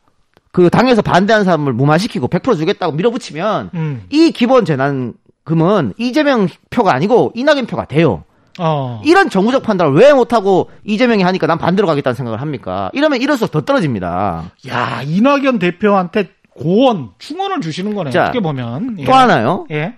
[0.53, 4.03] 그 당에서 반대하는 사람을 무마시키고 100% 주겠다고 밀어붙이면 음.
[4.11, 8.25] 이 기본 재난금은 이재명 표가 아니고 이낙연 표가 돼요.
[8.59, 9.01] 어.
[9.05, 12.91] 이런 정무적 판단을 왜 못하고 이재명이 하니까 난 반대로 가겠다는 생각을 합니까?
[12.93, 14.51] 이러면 이럴수록 더 떨어집니다.
[14.69, 18.11] 야, 이낙연 대표한테 고원, 충원을 주시는 거네.
[18.11, 18.97] 자, 어떻게 보면.
[18.99, 19.05] 예.
[19.05, 19.67] 또 하나요.
[19.71, 19.95] 예.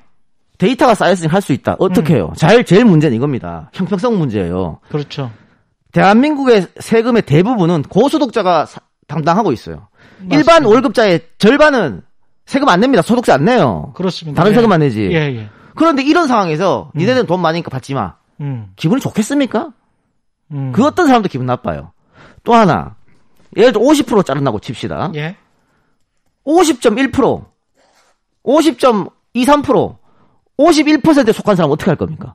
[0.59, 1.77] 데이터가 쌓였으니 할 수 있다.
[1.79, 2.33] 어떻게 해요?
[2.37, 3.71] 제일, 제일 문제는 이겁니다.
[3.73, 4.79] 형평성 문제예요.
[4.91, 5.31] 그렇죠.
[5.93, 9.89] 대한민국의 세금의 대부분은 고소득자가 사- 담당하고 있어요.
[10.19, 10.37] 맞습니다.
[10.37, 12.03] 일반 월급자의 절반은
[12.47, 13.03] 세금 안 냅니다.
[13.03, 13.93] 소득세 안 내요.
[13.97, 14.39] 그렇습니다.
[14.41, 14.55] 다른 예.
[14.55, 15.03] 세금 안 내지.
[15.11, 15.49] 예, 예.
[15.75, 18.15] 그런데 이런 상황에서 니네는 돈 많으니까 받지 마.
[18.41, 18.73] 음.
[18.77, 19.73] 기분이 좋겠습니까?
[20.53, 20.73] 음.
[20.73, 21.93] 그 어떤 사람도 기분 나빠요.
[22.45, 22.97] 또 하나.
[23.57, 25.13] 예를 들어 50% 자른다고 칩시다.
[25.15, 25.37] 예.
[26.47, 27.45] 50.1%,
[28.45, 29.97] 50.23%,
[30.59, 32.35] 51%에 속한 사람은 어떻게 할 겁니까?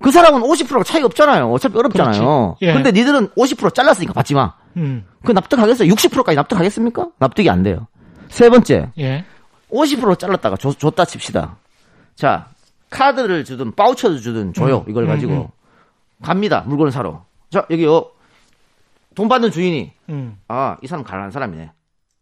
[0.00, 1.50] 그 사람은 50%가 차이 없잖아요.
[1.50, 2.56] 어차피 어렵잖아요.
[2.62, 2.72] 예.
[2.72, 4.54] 근데 니들은 50% 잘랐으니까 받지 마.
[4.76, 5.04] 음.
[5.24, 5.92] 그 납득하겠어요?
[5.92, 7.08] 60%까지 납득하겠습니까?
[7.18, 7.88] 납득이 안 돼요.
[8.28, 9.24] 세 번째, 예.
[9.72, 11.56] 50% 잘랐다가 줬, 줬다 칩시다.
[12.14, 12.48] 자,
[12.90, 14.84] 카드를 주든 바우처를 주든 줘요.
[14.86, 15.32] 음, 이걸 음, 가지고.
[15.32, 15.48] 음.
[16.22, 16.64] 갑니다.
[16.66, 17.24] 물건을 사러.
[17.50, 18.10] 자, 여기요.
[19.14, 20.38] 돈 받는 주인이 음.
[20.48, 21.72] 아, 이 사람 가난한 사람이네.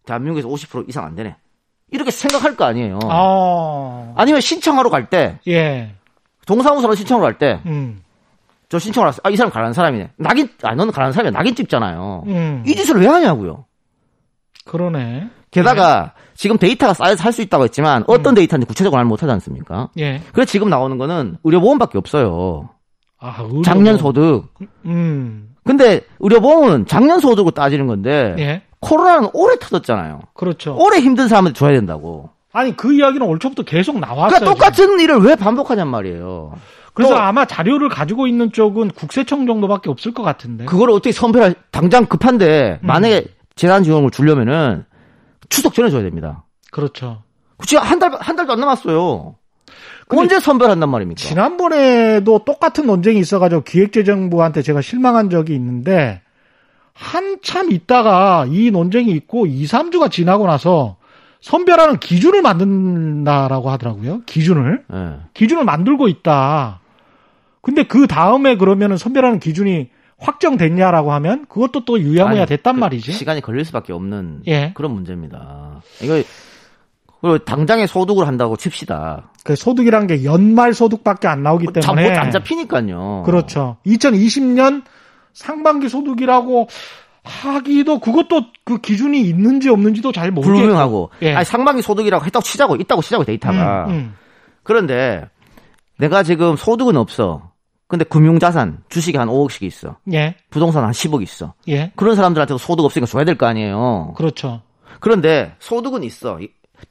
[0.06, 1.36] 대한민국에서 50% 이상 안 되네.
[1.90, 2.98] 이렇게 생각할 거 아니에요.
[3.04, 4.12] 아.
[4.16, 5.94] 아니면 신청하러 갈 때, 예.
[6.46, 8.02] 동사무소로 신청하러 갈 때, 음.
[8.68, 9.20] 저 신청을 왔어.
[9.22, 10.10] 아, 이 사람 가난한 사람이네.
[10.16, 11.30] 낙인, 아, 너는 가난한 사람이야.
[11.38, 12.24] 낙인 찍잖아요.
[12.26, 12.64] 음.
[12.66, 13.64] 이 짓을 왜 하냐고요.
[14.64, 15.28] 그러네.
[15.52, 19.90] 게다가, 지금 데이터가 쌓여서 할 수 있다고 했지만, 어떤 데이터인지 구체적으로 말 못하지 않습니까?
[19.98, 20.20] 예.
[20.32, 22.68] 그래서 지금 나오는 거는 의료보험밖에 없어요.
[23.18, 23.62] 아, 의료.
[23.62, 24.52] 작년 소득.
[24.84, 25.54] 음.
[25.64, 28.62] 근데 의료보험은 작년 소득으로 따지는 건데, 예.
[28.80, 30.20] 코로나는 오래 터졌잖아요.
[30.34, 30.76] 그렇죠.
[30.78, 32.30] 오래 힘든 사람한테 줘야 된다고.
[32.52, 34.28] 아니, 그 이야기는 올 초부터 계속 나왔어요.
[34.28, 36.52] 그러니까 똑같은 일을 왜 반복하냔 말이에요.
[36.94, 40.64] 그래서 또 아마 자료를 가지고 있는 쪽은 국세청 정도밖에 없을 것 같은데.
[40.64, 42.86] 그걸 어떻게 선별할 당장 급한데 음.
[42.86, 44.84] 만약에 재난지원금을 주려면은
[45.50, 46.44] 추석 전에 줘야 됩니다.
[46.70, 47.22] 그렇죠.
[47.66, 49.34] 지금 한 달 한 달도 안 남았어요.
[50.08, 51.18] 언제 선별한단 말입니까?
[51.18, 56.22] 지난번에도 똑같은 논쟁이 있어가지고 기획재정부한테 제가 실망한 적이 있는데
[56.96, 60.96] 한참 있다가 이 논쟁이 있고 2, 3주가 지나고 나서
[61.40, 64.22] 선별하는 기준을 만든다라고 하더라고요.
[64.24, 64.84] 기준을.
[64.92, 65.16] 예.
[65.34, 66.80] 기준을 만들고 있다.
[67.60, 73.12] 근데 그 다음에 그러면은 선별하는 기준이 확정됐냐라고 하면 그것도 또 유야무야 아니, 됐단 그 말이지.
[73.12, 74.72] 시간이 걸릴 수밖에 없는 예.
[74.74, 75.82] 그런 문제입니다.
[76.02, 76.22] 이거
[77.20, 79.32] 그리고 당장에 소득을 한다고 칩시다.
[79.44, 83.24] 그 소득이란 게 연말 소득밖에 안 나오기 때문에 잘못 안 잡히니까요.
[83.26, 83.76] 그렇죠.
[83.86, 84.82] 2020년
[85.36, 86.66] 상반기 소득이라고
[87.22, 90.56] 하기도 그것도 그 기준이 있는지 없는지도 잘 모르겠고.
[90.56, 91.10] 불분명하고.
[91.22, 91.34] 예.
[91.34, 93.84] 아니 상반기 소득이라고 했다고 치자고 있다고 치자고 데이터가.
[93.86, 94.14] 음, 음.
[94.62, 95.28] 그런데
[95.98, 97.52] 내가 지금 소득은 없어.
[97.88, 99.96] 근데 금융자산 주식이 한 5억씩 있어.
[100.12, 101.54] 예, 부동산 한 10억 있어.
[101.68, 104.14] 예, 그런 사람들한테도 소득 없으니까 줘야 될 거 아니에요.
[104.16, 104.62] 그렇죠.
[105.00, 106.38] 그런데 소득은 있어.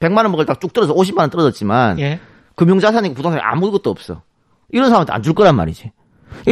[0.00, 2.18] 100만 원 먹을 딱 쭉 떨어져 50만 원 떨어졌지만 예,
[2.54, 4.22] 금융자산이고 부동산이 아무것도 없어.
[4.70, 5.90] 이런 사람한테 안 줄 거란 말이지.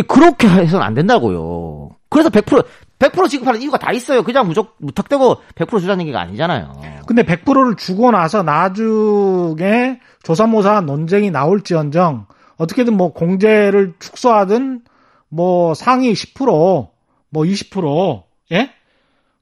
[0.09, 1.84] 그렇게 해서는 안 된다고요.
[2.15, 2.65] 그래서 100%
[3.01, 4.23] 100% 지급하는 이유가 다 있어요.
[4.23, 6.81] 그냥 무조건 무턱대고 100% 주자는 게 아니잖아요.
[7.07, 14.83] 근데 100%를 주고 나서 나중에 조사모사 논쟁이 나올지언정 어떻게든 뭐 공제를 축소하든
[15.29, 18.23] 뭐 상위 10%, 뭐 20%,
[18.53, 18.71] 예?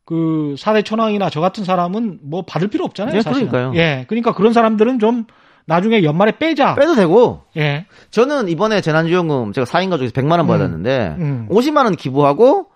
[0.06, 3.14] 그 사대 천왕이나 저 같은 사람은 뭐 받을 필요 없잖아요.
[3.18, 3.48] 예, 사실은.
[3.48, 3.78] 그러니까요.
[3.78, 5.26] 예, 그러니까 그런 사람들은 좀
[5.66, 6.74] 나중에 연말에 빼자.
[6.74, 11.48] 빼도 되고 예, 저는 이번에 재난지원금 제가 4인 가족에서 100만 원 받았는데 음.
[11.50, 12.66] 50만 원 기부하고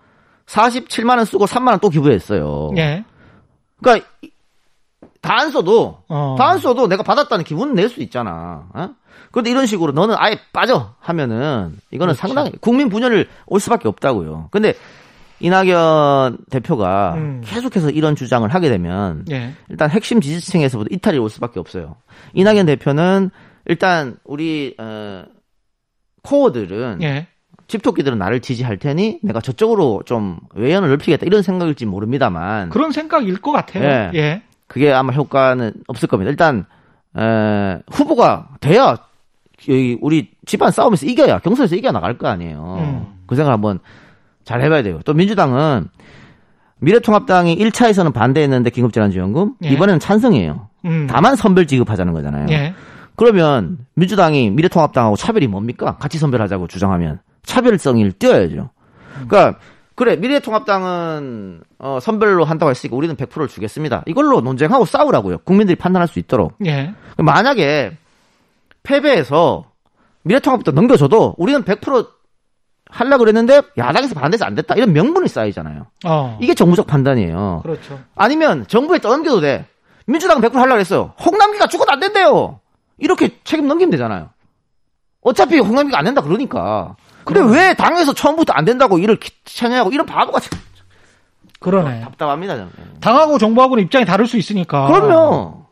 [0.45, 2.71] 47만 원 쓰고 3만 원 또 기부했어요.
[2.77, 3.03] 예,
[3.81, 4.07] 그러니까
[5.21, 6.35] 다 안 써도 어.
[6.37, 8.67] 다안 써도 내가 받았다는 기분은 낼 수 있잖아.
[8.73, 8.89] 어?
[9.31, 12.19] 그런데 이런 식으로 너는 아예 빠져 하면은 이거는 그렇지.
[12.21, 14.47] 상당히 국민 분열을 올 수밖에 없다고요.
[14.51, 14.73] 근데
[15.39, 17.41] 이낙연 대표가 음.
[17.45, 21.95] 계속해서 이런 주장을 하게 되면 예, 일단 핵심 지지층에서부터 이탈이 올 수밖에 없어요.
[22.33, 23.29] 이낙연 대표는
[23.65, 25.25] 일단 우리 어,
[26.23, 27.27] 코어들은 예,
[27.67, 33.51] 집토끼들은 나를 지지할 테니 내가 저쪽으로 좀 외연을 넓히겠다 이런 생각일지 모릅니다만 그런 생각일 것
[33.51, 34.11] 같아요.
[34.13, 34.17] 예.
[34.17, 36.31] 예, 그게 아마 효과는 없을 겁니다.
[36.31, 36.65] 일단
[37.17, 38.97] 에, 후보가 돼야
[39.69, 42.77] 여기 우리 집안 싸움에서 이겨야 경선에서 이겨 나갈 거 아니에요.
[42.79, 43.17] 음.
[43.27, 43.79] 그 생각 한번
[44.47, 45.01] 잘 해봐야 돼요.
[45.03, 45.89] 또 민주당은
[46.79, 49.69] 미래통합당이 1차에서는 반대했는데 긴급재난지원금 예.
[49.69, 50.69] 이번에는 찬성이에요.
[50.85, 52.47] 음, 다만 선별 지급하자는 거잖아요.
[52.51, 52.73] 예,
[53.17, 55.97] 그러면 민주당이 미래통합당하고 차별이 뭡니까?
[55.97, 58.69] 같이 선별하자고 주장하면 차별성을 띄어야죠.
[59.27, 59.59] 그러니까
[59.95, 64.03] 그래 미래통합당은 어, 선별로 한다고 했으니까 우리는 100%를 주겠습니다.
[64.05, 65.39] 이걸로 논쟁하고 싸우라고요.
[65.39, 66.53] 국민들이 판단할 수 있도록.
[66.65, 67.97] 예, 만약에
[68.83, 69.65] 패배해서
[70.21, 72.16] 미래통합부터 넘겨줘도 우리는 100%
[72.89, 74.75] 하려고 그랬는데 야당에서 반대해서 안 됐다.
[74.75, 75.87] 이런 명분이 쌓이잖아요.
[76.05, 77.61] 어, 이게 정무적 판단이에요.
[77.63, 77.99] 그렇죠.
[78.15, 79.65] 아니면 정부에 떠넘겨도 돼.
[80.05, 81.13] 민주당은 100% 하려고 했어.
[81.23, 82.59] 홍남기가 죽어도 안 된대요.
[82.97, 84.29] 이렇게 책임 넘기면 되잖아요.
[85.21, 86.95] 어차피 홍남기가 안 된다 그러니까.
[87.25, 87.53] 근데 그럼.
[87.53, 90.49] 왜 당에서 처음부터 안 된다고 일을 찾냐고 이런 바보같이
[91.59, 92.01] 그러네.
[92.01, 92.55] 답답합니다.
[92.55, 92.71] 저는.
[93.01, 94.87] 당하고 정부하고는 입장이 다를 수 있으니까.
[94.87, 95.65] 그럼요.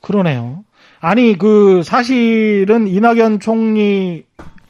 [0.00, 0.64] 그러네요.
[1.00, 4.24] 아니 그 사실은 이낙연 총리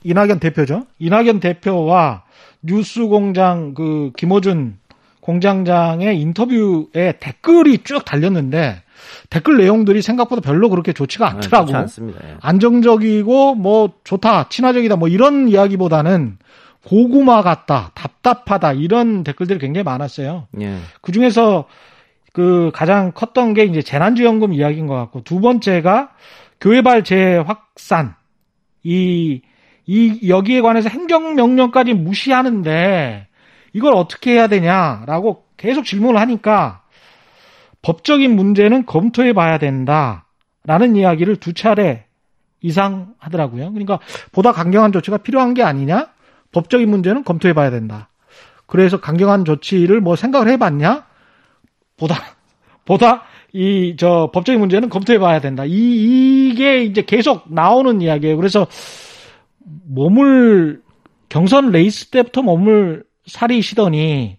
[0.07, 0.87] 이낙연 대표죠.
[0.99, 2.23] 이낙연 대표와
[2.63, 4.79] 뉴스공장 그 김호준
[5.21, 8.83] 공장장의 인터뷰에 댓글이 쭉 달렸는데
[9.29, 11.67] 댓글 내용들이 생각보다 별로 그렇게 좋지가 네, 않더라고.
[11.67, 12.21] 좋지 않습니다.
[12.25, 12.37] 예.
[12.41, 16.39] 안정적이고 뭐 좋다, 친화적이다 뭐 이런 이야기보다는
[16.85, 20.47] 고구마 같다, 답답하다 이런 댓글들이 굉장히 많았어요.
[20.61, 20.79] 예.
[21.01, 21.65] 그 중에서
[22.33, 26.11] 그 가장 컸던 게 이제 재난지원금 이야기인 것 같고 두 번째가
[26.61, 28.15] 교회발 재확산
[28.85, 29.41] 이,
[29.87, 33.29] 이 여기에 관해서 행정명령까지 무시하는데
[33.73, 36.83] 이걸 어떻게 해야 되냐라고 계속 질문을 하니까
[37.83, 42.05] 법적인 문제는 검토해 봐야 된다라는 이야기를 두 차례
[42.61, 43.73] 이상 하더라고요.
[43.73, 44.01] 그러니까
[44.33, 46.09] 보다 강경한 조치가 필요한 게 아니냐?
[46.53, 48.09] 법적인 문제는 검토해 봐야 된다.
[48.67, 51.07] 그래서 강경한 조치를 뭐 생각을 해 봤냐?
[51.97, 52.17] 보다
[52.85, 53.23] 보다
[53.53, 55.65] 이 저 법적인 문제는 검토해 봐야 된다.
[55.65, 58.37] 이 이게 이제 계속 나오는 이야기예요.
[58.37, 58.67] 그래서
[59.87, 60.81] 몸을
[61.29, 64.37] 경선 레이스 때부터 몸을 사리시더니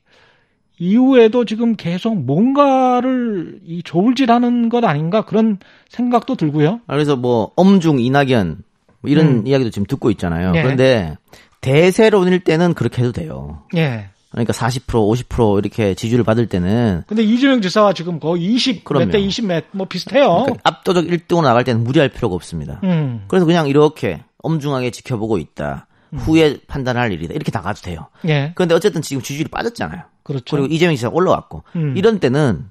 [0.79, 5.57] 이후에도 지금 계속 뭔가를 이 조울질하는 것 아닌가 그런
[5.89, 6.81] 생각도 들고요.
[6.87, 8.57] 아, 그래서 뭐 엄중 이낙연
[9.01, 9.47] 뭐 이런 음.
[9.47, 10.53] 이야기도 지금 듣고 있잖아요.
[10.55, 10.61] 예.
[10.61, 11.17] 그런데
[11.61, 13.63] 대세론일 때는 그렇게 해도 돼요.
[13.75, 14.09] 예.
[14.29, 14.85] 그러니까 40%
[15.27, 19.05] 50% 이렇게 지지를 받을 때는 근데 이재명 지사와 지금 거의 20, 그럼요.
[19.05, 20.27] 몇대 20, 몇 뭐 비슷해요.
[20.43, 22.79] 그러니까 압도적 1등으로 나갈 때는 무리할 필요가 없습니다.
[22.83, 23.23] 음.
[23.27, 25.87] 그래서 그냥 이렇게 엄중하게 지켜보고 있다.
[26.15, 27.33] 후에 판단할 일이다.
[27.33, 28.07] 이렇게 나가도 돼요.
[28.27, 28.53] 예.
[28.55, 30.03] 그런데 어쨌든 지금 지지율이 빠졌잖아요.
[30.23, 30.45] 그렇죠.
[30.55, 31.95] 그리고 이재명 지사가 올라왔고 음.
[31.97, 32.69] 이런 때는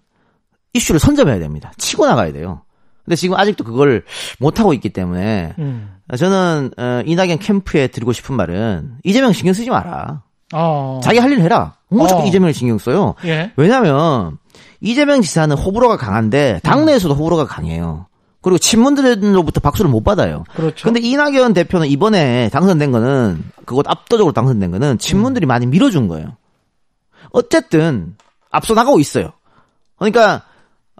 [0.72, 1.72] 이슈를 선점해야 됩니다.
[1.76, 2.62] 치고 나가야 돼요.
[3.04, 4.04] 근데 지금 아직도 그걸
[4.40, 5.96] 못 하고 있기 때문에 음.
[6.16, 10.22] 저는 어, 이낙연 캠프에 드리고 싶은 말은 이재명 신경 쓰지 마라.
[10.54, 11.00] 어.
[11.02, 11.76] 자기 할 일 해라.
[11.88, 12.26] 뭐 자꾸 어.
[12.26, 13.14] 이재명을 신경 써요.
[13.24, 13.52] 예.
[13.56, 14.38] 왜냐하면
[14.80, 18.06] 이재명 지사는 호불호가 강한데 당내에서도 호불호가 강해요.
[18.46, 20.44] 그리고 친문들로부터 박수를 못 받아요.
[20.54, 20.84] 그렇죠.
[20.84, 26.36] 근데 이낙연 대표는 이번에 당선된 거는 그것 압도적으로 당선된 거는 친문들이 많이 밀어준 거예요.
[27.32, 28.14] 어쨌든
[28.52, 29.32] 앞서 나가고 있어요.
[29.98, 30.42] 그러니까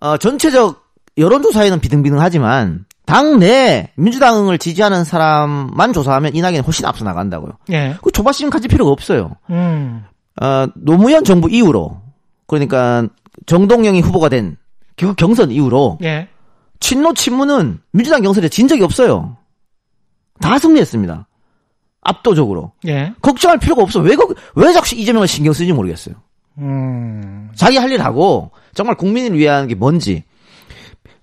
[0.00, 7.52] 어, 전체적 여론조사에는 비등비등하지만 당내 민주당을 지지하는 사람만 조사하면 이낙연이 훨씬 앞서 나간다고요.
[7.70, 7.94] 예.
[8.02, 9.37] 그 조바심 가질 필요가 없어요.
[9.50, 10.02] 음.
[10.42, 12.00] 어, 노무현 정부 이후로
[12.48, 13.06] 그러니까
[13.46, 16.28] 정동영이 후보가 된그 경선 이후로 예.
[16.80, 19.36] 친노 친문은 민주당 경선에 진 적이 없어요.
[20.40, 21.26] 다 승리했습니다.
[22.02, 22.72] 압도적으로.
[22.86, 23.12] 예.
[23.22, 24.00] 걱정할 필요가 없어.
[24.00, 26.14] 왜, 거- 왜 자꾸 이재명을 신경 쓰는지 모르겠어요.
[26.58, 27.50] 음.
[27.54, 30.24] 자기 할 일 하고 정말 국민을 위한 게 뭔지.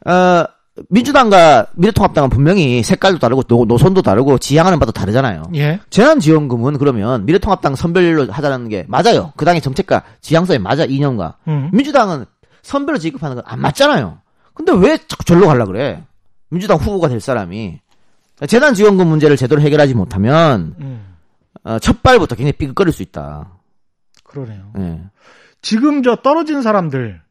[0.06, 0.44] 어,
[0.90, 5.44] 민주당과 미래통합당은 분명히 색깔도 다르고 노, 노선도 다르고 지향하는 바도 다르잖아요.
[5.56, 5.80] 예.
[5.92, 9.32] 재난지원금은 그러면 미래통합당 선별로 하자는 게 맞아요.
[9.38, 11.38] 그 당의 정책과 지향성에 맞아 이념과.
[11.48, 11.70] 음.
[11.72, 12.26] 민주당은
[12.64, 14.18] 선별로 지급하는 건 안 맞잖아요.
[14.54, 16.04] 근데 왜 자꾸 절로 가려 그래?
[16.50, 17.80] 민주당 후보가 될 사람이
[18.48, 21.16] 재난지원금 문제를 제대로 해결하지 못하면 음.
[21.64, 23.52] 어, 첫 발부터 굉장히 삐걱거릴 수 있다.
[24.24, 24.72] 그러네요.
[24.80, 25.02] 예.
[25.62, 27.22] 지금 저 떨어진 사람들,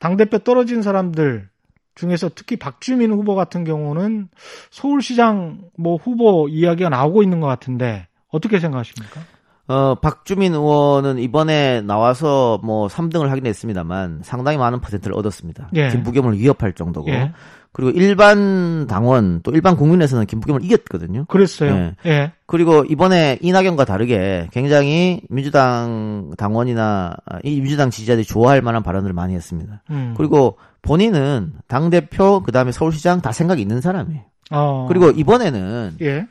[0.00, 1.48] 당 대표 떨어진 사람들
[1.94, 4.28] 중에서 특히 박주민 후보 같은 경우는
[4.70, 9.20] 서울시장 뭐 후보 이야기가 나오고 있는 것 같은데 어떻게 생각하십니까?
[9.66, 15.70] 어, 박주민 의원은 이번에 나와서 뭐 3등을 하긴 했습니다만 상당히 많은 퍼센트를 얻었습니다.
[15.74, 15.88] 예.
[15.88, 17.10] 김부겸을 위협할 정도고.
[17.10, 17.32] 예.
[17.72, 21.24] 그리고 일반 당원 또 일반 국민에서는 김부겸을 이겼거든요.
[21.24, 21.74] 그랬어요.
[21.74, 21.94] 예.
[22.06, 22.32] 예.
[22.46, 29.82] 그리고 이번에 이낙연과 다르게 굉장히 민주당 당원이나 이 민주당 지지자들이 좋아할 만한 발언들을 많이 했습니다.
[29.90, 30.14] 음.
[30.16, 34.22] 그리고 본인은 당 대표 그다음에 서울시장 다 생각이 있는 사람이에요.
[34.52, 34.86] 어.
[34.88, 36.28] 그리고 이번에는 예.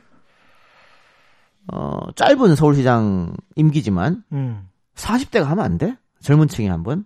[1.72, 4.68] 어, 짧은 서울시장 임기지만 음.
[4.94, 5.96] 40대가 하면 안 돼?
[6.20, 7.04] 젊은 층이 한번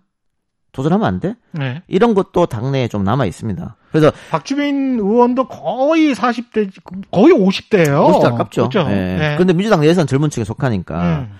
[0.71, 1.35] 도전하면 안 돼?
[1.51, 1.81] 네.
[1.87, 3.75] 이런 것도 당내에 좀 남아 있습니다.
[3.91, 6.69] 그래서 박주민 의원도 거의 40대,
[7.11, 8.07] 거의 50대예요.
[8.07, 8.69] 50대 가깝죠.
[8.69, 8.89] 그렇죠.
[8.91, 9.31] 예.
[9.33, 9.37] 예.
[9.37, 11.31] 근데 민주당 내에서는 젊은 층에 속하니까 음.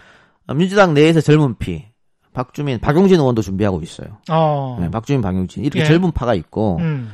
[0.47, 1.85] 어, 민주당 내에서 젊은 피
[2.33, 4.17] 박주민, 박용진 의원도 준비하고 있어요.
[4.29, 4.77] 어.
[4.79, 5.85] 네, 박주민, 박용진 이렇게 예.
[5.85, 7.11] 젊은 파가 있고 음.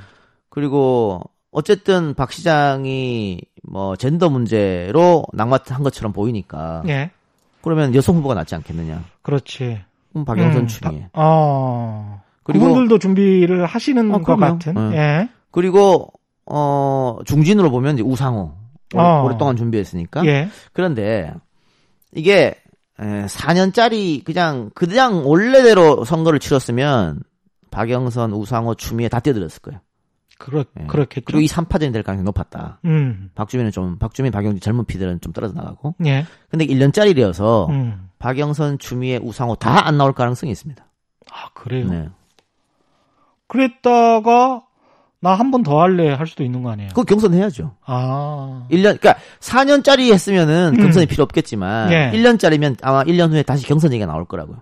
[0.50, 1.22] 그리고
[1.56, 7.12] 어쨌든 박 시장이 뭐 젠더 문제로 낙마한 것처럼 보이니까 예.
[7.62, 9.06] 그러면 여성 후보가 낫지 않겠느냐?
[9.22, 9.82] 그렇지.
[10.12, 11.08] 그럼 박영선 음, 추미애.
[11.14, 12.22] 어.
[12.44, 14.36] 그리고- 그분들도 준비를 하시는 어, 것.
[14.36, 14.78] 같은.
[14.78, 14.92] 어.
[14.96, 15.30] 예.
[15.52, 16.12] 그리고
[16.46, 18.52] 어 중진으로 보면 이제 우상호
[18.94, 19.24] 어.
[19.24, 20.50] 오랫동안 준비했으니까 예.
[20.74, 21.34] 그런데
[22.14, 22.54] 이게
[23.00, 27.22] 에, 4년짜리 그냥 그냥 원래대로 선거를 치렀으면
[27.72, 29.80] 박영선, 우상호, 추미애 다 뛰어들었을 거예요.
[30.38, 30.86] 그렇, 예.
[30.88, 31.24] 그렇겠죠.
[31.26, 32.80] 그리고 이 3파전이 될 가능성이 높았다.
[32.86, 33.30] 음.
[33.36, 35.96] 박주민은 좀 박주민, 박영진 젊은 피들은 좀 떨어져 나가고.
[36.06, 36.26] 예.
[36.50, 38.10] 근데 1년짜리라서 음.
[38.20, 40.86] 박영선, 추미애, 우상호 다 안 나올 가능성이 있습니다.
[41.32, 41.88] 아, 그래요?
[41.90, 42.10] 네.
[43.48, 44.64] 그랬다가,
[45.22, 46.90] 나 한 번 더 할래 할 수도 있는 거 아니에요?
[46.90, 47.76] 그거 경선 해야죠.
[47.86, 48.68] 아.
[48.70, 50.82] 1년, 그러니까 4년짜리 했으면은 음.
[50.82, 52.12] 경선이 필요 없겠지만 예.
[52.14, 54.62] 1년짜리면 아마 1년 후에 다시 경선 얘기가 나올 거라고요.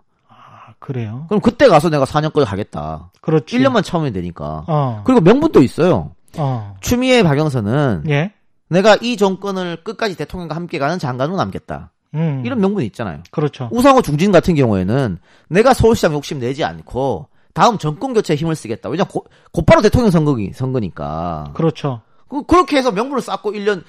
[0.83, 1.25] 아, 그래요?
[1.29, 3.11] 그럼 그때 가서 내가 4년까지 하겠다.
[3.21, 3.57] 그렇지.
[3.57, 4.65] 1년만 참으면 되니까.
[4.67, 5.01] 어.
[5.05, 6.11] 그리고 명분도 있어요.
[6.37, 6.75] 어.
[6.81, 8.33] 추미애 박영선은 예.
[8.69, 11.91] 내가 이 정권을 끝까지 대통령과 함께 가는 장관으로 남겠다.
[12.15, 12.43] 음.
[12.45, 13.23] 이런 명분이 있잖아요.
[13.31, 13.69] 그렇죠.
[13.71, 15.19] 우상호 중진 같은 경우에는
[15.49, 18.89] 내가 서울시장 욕심 내지 않고 다음 정권 교체에 힘을 쓰겠다.
[18.89, 21.51] 왜냐 고, 곧바로 대통령 선거기 선거니까.
[21.53, 22.01] 그렇죠.
[22.27, 23.83] 그, 그렇게 해서 명분을 쌓고 1년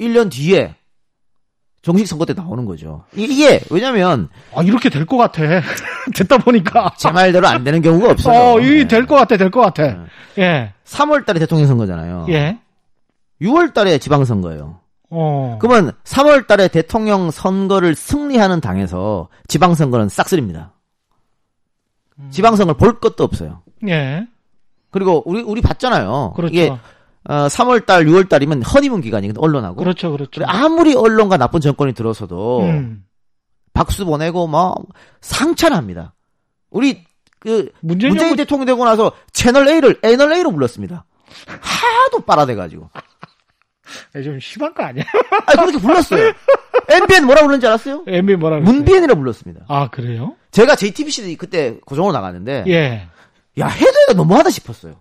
[0.00, 0.74] 1년 뒤에
[1.82, 3.04] 정식 선거 때 나오는 거죠.
[3.16, 5.42] 이- 이게 왜냐면 아, 이렇게 될 것 같아.
[6.14, 6.94] 듣다 보니까.
[6.96, 8.38] 제 말대로 안 되는 경우가 없어요.
[8.54, 8.88] 어, 이 네.
[8.88, 9.82] 될것 같아, 될 것 같아.
[10.36, 10.42] 네.
[10.42, 10.72] 예.
[10.84, 12.26] 3월 달에 대통령 선거잖아요.
[12.30, 12.58] 예.
[13.40, 14.78] 6월 달에 지방 선거예요.
[15.10, 15.58] 어.
[15.60, 20.72] 그러면 3월 달에 대통령 선거를 승리하는 당에서 지방 선거는 싹쓸입니다.
[22.30, 23.62] 지방 선거를 볼 것도 없어요.
[23.88, 24.26] 예.
[24.90, 26.34] 그리고 우리 우리 봤잖아요.
[26.36, 26.52] 그렇죠.
[26.52, 26.72] 이게
[27.24, 29.76] 어, 3월 달, 6월 달이면 허니문 기간이거든 언론하고.
[29.76, 30.42] 그렇죠, 그렇죠.
[30.46, 33.04] 아무리 언론과 나쁜 정권이 들어서도 음.
[33.72, 34.74] 박수 보내고 뭐
[35.20, 36.14] 상찬합니다.
[36.70, 37.04] 우리
[37.38, 41.04] 그 문재인 문재인 대통령 되고 나서 채널 A를 애널 A로 불렀습니다.
[41.46, 42.90] 하도 빨아대가지고.
[44.24, 45.04] 좀 심한 거 아니야?
[45.46, 46.32] 아 그렇게 불렀어요.
[46.88, 48.04] MBN 뭐라 부르는지 알았어요?
[48.06, 48.74] MB 뭐라 그랬어요?
[48.74, 49.64] 문비엔이라 불렀습니다.
[49.68, 50.36] 아, 그래요?
[50.50, 53.08] 제가 JTBC 그때 고정으로 나갔는데 예.
[53.58, 55.00] 야 해도 해도 너무하다 싶었어요.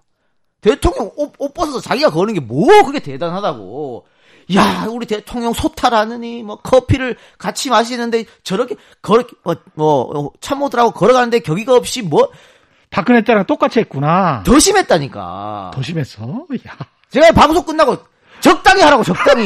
[0.62, 4.06] 대통령 옷, 옷 벗어서 자기가 거는 게 뭐 그게 대단하다고.
[4.56, 11.40] 야 우리 대통령 소탈하느니 뭐 커피를 같이 마시는데 저렇게 걸어 어, 뭐 어, 참모들하고 걸어가는데
[11.40, 12.32] 격의가 없이 뭐더
[12.90, 14.44] 박근혜 때랑 똑같이 했구나.
[14.60, 15.72] 심했다니까.
[15.74, 16.22] 더 심했어?
[16.68, 16.78] 야.
[17.10, 17.98] 제가 방송 끝나고
[18.42, 19.46] 적당히 하라고 적당히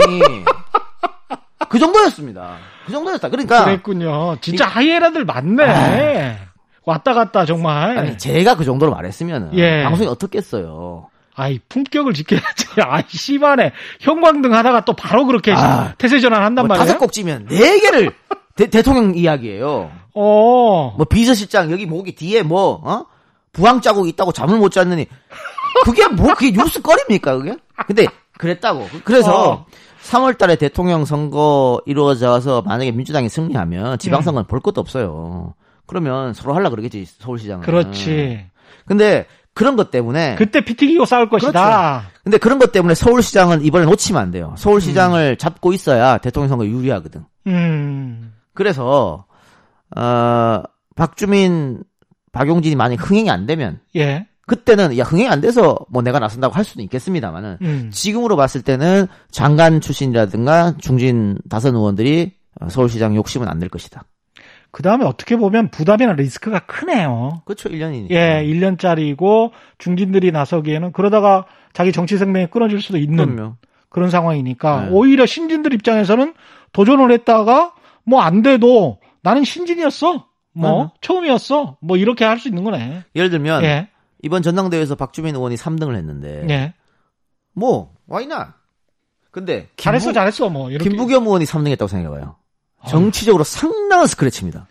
[1.70, 2.58] 그 정도였습니다.
[2.86, 3.30] 그 정도였다.
[3.30, 4.38] 그러니까 그랬군요.
[4.42, 6.40] 진짜 하이에나들 많네.
[6.86, 7.98] 왔다 갔다 정말.
[7.98, 9.84] 아니 제가 그 정도로 말했으면 예.
[9.84, 11.10] 방송이 어떻겠어요.
[11.36, 12.68] 아이, 품격을 지켜야지.
[12.82, 15.94] 아이, 씨발에 형광등 하다가 또 바로 그렇게 아.
[15.98, 16.86] 태세 전환 한단 뭐 말이에요?
[16.86, 18.12] 다섯 꼭지면 네 개를
[18.56, 19.92] 대, 대통령 이야기예요.
[20.14, 20.94] 어.
[20.96, 23.06] 뭐 비서실장 여기 목이 뒤에 뭐 어?
[23.52, 25.08] 부항 자국 있다고 잠을 못 잤느니
[25.84, 27.58] 그게 뭐 그게 뉴스거리입니까 그게?
[27.86, 28.06] 근데
[28.38, 28.88] 그랬다고.
[29.04, 29.66] 그래서 어.
[30.04, 35.54] 3월 달에 대통령 선거 이루어져서 만약에 민주당이 승리하면 지방선거는 볼 것도 없어요.
[35.88, 37.66] 그러면 서로 하려 그러겠지 서울시장은.
[37.66, 38.46] 그렇지.
[38.86, 42.10] 근데 그런 것 때문에 그때 피 튀기고 싸울 것이다.
[42.24, 44.54] 근데 그런 것 때문에 서울시장은 이번에 놓치면 안 돼요.
[44.58, 47.24] 서울시장을 잡고 있어야 대통령 선거 유리하거든.
[47.48, 48.34] 음.
[48.54, 49.26] 그래서
[49.96, 50.62] 어
[50.96, 51.84] 박주민
[52.32, 54.28] 박용진이 만약 흥행이 안 되면 예.
[54.48, 57.90] 그때는 야 흥행이 안 돼서 뭐 내가 나선다고 할 수는 있겠습니다만은 음.
[57.94, 64.04] 지금으로 봤을 때는 장관 출신이라든가 중진 다선 의원들이 어, 서울시장 욕심은 안 낼 것이다.
[64.76, 67.42] 그 다음에 어떻게 보면 부담이나 리스크가 크네요.
[67.46, 67.70] 그렇죠.
[67.70, 68.12] 1년이니까.
[68.12, 73.56] 예, 1년짜리고 중진들이 나서기에는 그러다가 자기 정치 생명이 끊어질 수도 있는 그럼요.
[73.88, 74.90] 그런 상황이니까 네.
[74.92, 76.34] 오히려 신진들 입장에서는
[76.74, 80.28] 도전을 했다가 뭐 안 돼도 나는 신진이었어.
[80.52, 80.90] 뭐 음.
[81.00, 81.78] 처음이었어.
[81.80, 83.04] 뭐 이렇게 할 수 있는 거네.
[83.16, 83.88] 예를 들면 예.
[84.24, 86.74] 이번 전당대회에서 박주민 의원이 3등을 했는데 예.
[87.54, 88.56] 뭐 와이나
[89.32, 90.50] 근데 잘했어, 김부- 잘했어.
[90.50, 92.36] 뭐 이렇게 김부겸 의원이 3등했다고 생각해봐요.
[92.86, 92.88] 아.
[92.88, 94.68] 정치적으로 상당한 스크래치입니다.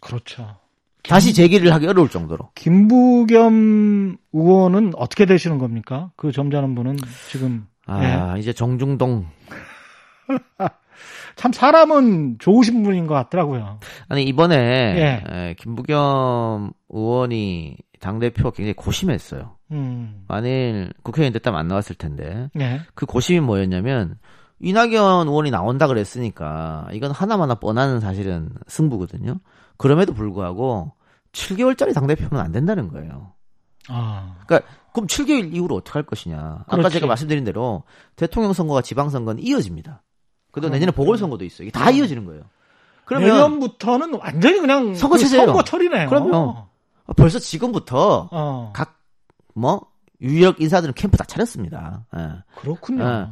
[0.00, 0.56] 그렇죠.
[1.02, 2.50] 다시 재기를 하기 어려울 정도로.
[2.54, 6.10] 김부겸 의원은 어떻게 되시는 겁니까?
[6.16, 6.96] 그 점잖은 분은
[7.30, 8.40] 지금 아 예.
[8.40, 9.26] 이제 정중동
[11.36, 13.80] 참 사람은 좋으신 분인 것 같더라고요.
[14.08, 15.24] 아니 이번에 예.
[15.28, 19.56] 에, 김부겸 의원이 당 대표 굉장히 고심했어요.
[19.72, 20.24] 음.
[20.28, 22.80] 만일 국회의원 됐다면 안 나왔을 텐데 예.
[22.94, 24.18] 그 고심이 뭐였냐면
[24.60, 29.38] 이낙연 의원이 나온다 그랬으니까 이건 하나마나 뻔한 사실은 승부거든요.
[29.76, 30.92] 그럼에도 불구하고
[31.32, 33.32] 7개월짜리 당 대표는 안 된다는 거예요.
[33.88, 34.36] 아.
[34.46, 36.38] 그러니까 그럼 7개월 이후로 어떻게 할 것이냐.
[36.66, 36.94] 아까 그렇지.
[36.94, 37.84] 제가 말씀드린 대로
[38.16, 40.02] 대통령 선거가 지방 선거는 이어집니다.
[40.52, 41.68] 그래도 그럼, 내년에 보궐 선거도 있어요.
[41.68, 42.42] 이게 다 이어지는 거예요.
[43.04, 45.46] 그러면 내년부터는 완전히 그냥 선거 그 체제예요.
[45.46, 46.08] 선거철이네요.
[46.08, 46.68] 그럼요.
[47.16, 48.72] 벌써 지금부터 어.
[49.54, 49.86] 각뭐
[50.20, 52.04] 유력 인사들은 캠프 다 차렸습니다.
[52.16, 52.30] 예.
[52.56, 53.04] 그렇군요.
[53.04, 53.30] 어.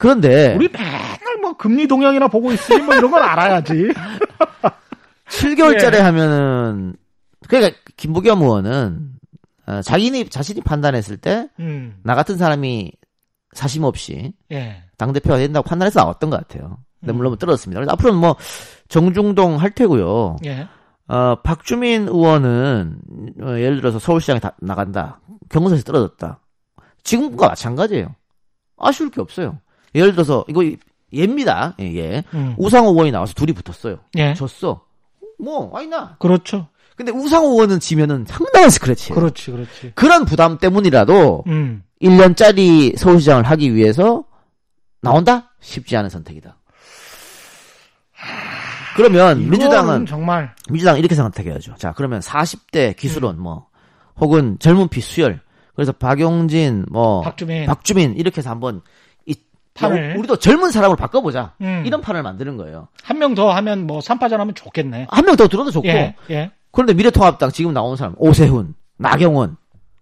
[0.00, 3.92] 그런데 우리 맨날 뭐 금리 동향이나 보고 있으니 뭐 이런 걸 알아야지.
[5.28, 6.00] 7개월짜리 예.
[6.00, 6.96] 하면은
[7.48, 9.12] 그러니까 김부겸 의원은
[9.66, 12.00] 어, 자기니 자신이 판단했을 때나 음.
[12.04, 12.92] 같은 사람이
[13.52, 14.82] 사심 없이 예.
[14.96, 16.78] 당 대표가 된다고 판단해서 나왔던 것 같아요.
[17.00, 17.16] 근데 음.
[17.16, 17.78] 물론 떨어졌습니다.
[17.78, 18.36] 그래서 앞으로는 뭐
[18.88, 20.36] 정중동 할 테고요.
[20.46, 20.66] 예.
[21.08, 22.98] 어, 박주민 의원은
[23.42, 25.20] 어, 예를 들어서 서울시장에 다- 나간다.
[25.50, 26.40] 경선에서 떨어졌다.
[27.02, 28.14] 지금과 마찬가지예요.
[28.78, 29.58] 아쉬울 게 없어요.
[29.94, 30.62] 예를 들어서 이거
[31.12, 31.74] 예입니다.
[31.80, 32.24] 예, 예.
[32.34, 32.54] 음.
[32.58, 33.98] 우상호 의원이 나와서 둘이 붙었어요.
[34.16, 34.34] 예.
[34.34, 34.84] 졌어.
[35.38, 36.16] 뭐 아니나.
[36.18, 36.68] 그렇죠.
[36.96, 39.18] 근데 우상호 의원은 지면은 상당한 스크래치예요.
[39.18, 39.92] 그렇지, 그렇지.
[39.94, 41.82] 그런 부담 때문이라도 음.
[42.02, 44.24] 1년짜리 서울시장을 하기 위해서
[45.00, 45.50] 나온다?
[45.60, 46.56] 쉽지 않은 선택이다.
[48.96, 51.74] 그러면 민주당은 정말 민주당 이렇게 선택해야죠.
[51.78, 53.42] 자, 그러면 40대 기수론 음.
[53.42, 53.66] 뭐
[54.16, 55.40] 혹은 젊은 피 수열
[55.74, 59.09] 그래서 박용진 뭐 박주민 박주민 이렇게 해서 한번 이
[59.74, 60.10] 판을.
[60.12, 61.54] 야, 우리도 젊은 사람을 바꿔보자.
[61.60, 61.82] 음.
[61.86, 62.88] 이런 판을 만드는 거예요.
[63.02, 65.06] 한 명 더 하면 뭐 3파전 하면 좋겠네.
[65.10, 65.86] 한 명 더 들어도 좋고.
[65.88, 66.14] 예.
[66.30, 66.50] 예.
[66.72, 69.56] 그런데 미래통합당 지금 나오는 사람 오세훈, 나경원,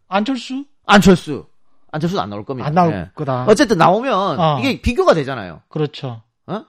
[0.09, 1.47] 안철수 안철수.
[1.91, 2.69] 안철수는 안 나올 겁니다.
[2.69, 3.11] 안 나올 예.
[3.15, 3.47] 거다.
[3.49, 4.59] 어쨌든 나오면 어.
[4.61, 5.63] 이게 비교가 되잖아요.
[5.69, 6.23] 그렇죠.
[6.47, 6.65] 어?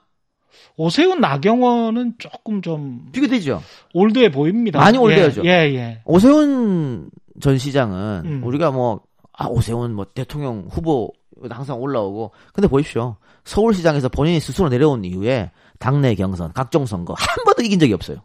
[0.76, 3.62] 오세훈 나경원은 조금 좀 비교되죠.
[3.92, 4.78] 올드해 보입니다.
[4.78, 5.42] 많이 올드하죠.
[5.44, 5.74] 예, 예.
[5.74, 6.02] 예.
[6.06, 7.10] 오세훈
[7.40, 8.40] 전 시장은 음.
[8.44, 9.00] 우리가 뭐,
[9.32, 11.12] 아, 오세훈 뭐 대통령 후보
[11.50, 12.32] 항상 올라오고.
[12.52, 13.16] 근데 보십시오.
[13.44, 18.18] 서울시장에서 본인이 스스로 내려온 이후에 당내 경선, 각종 선거 한 번도 이긴 적이 없어요.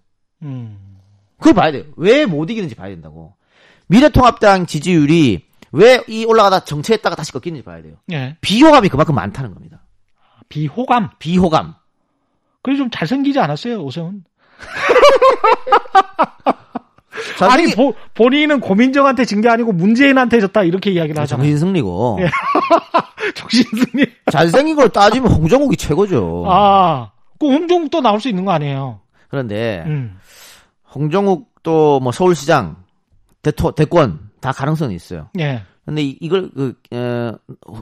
[0.44, 0.98] 음.
[1.38, 1.84] 그걸 봐야 돼요.
[1.96, 3.34] 왜 못 이기는지 봐야 된다고.
[3.88, 7.96] 미래통합당 지지율이 왜 이 올라가다 정체했다가 다시 꺾이는지 봐야 돼요.
[8.12, 8.38] 예.
[8.42, 9.84] 비호감이 그만큼 많다는 겁니다.
[10.50, 11.12] 비호감.
[11.20, 11.76] 비호감.
[12.64, 14.24] 그래 좀 잘생기지 않았어요, 오세훈?
[17.38, 21.44] 자, 아니 보- 본인은 고민정한테 진 게 아니고 문재인한테 졌다 이렇게 이야기를 하잖아요.
[21.46, 22.30] 정신 승리고 예.
[23.34, 24.06] 정신 승리.
[24.32, 26.44] 잘생긴 걸 따지면 홍정욱이 최고죠.
[26.48, 29.00] 아, 그 홍종욱도 나올 수 있는 거 아니에요?
[29.30, 30.18] 그런데 음.
[30.94, 32.78] 홍정욱도 뭐 서울시장,
[33.42, 35.30] 대토, 대권 다 가능성이 있어요.
[35.40, 35.62] 예.
[35.86, 37.34] 근데 이- 이걸 그 어,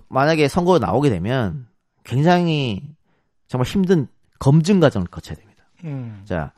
[0.09, 1.67] 만약에 선거 나오게 되면
[2.03, 2.81] 굉장히
[3.47, 4.07] 정말 힘든
[4.39, 5.63] 검증 과정을 거쳐야 됩니다.
[5.85, 6.21] 음.
[6.25, 6.51] 자,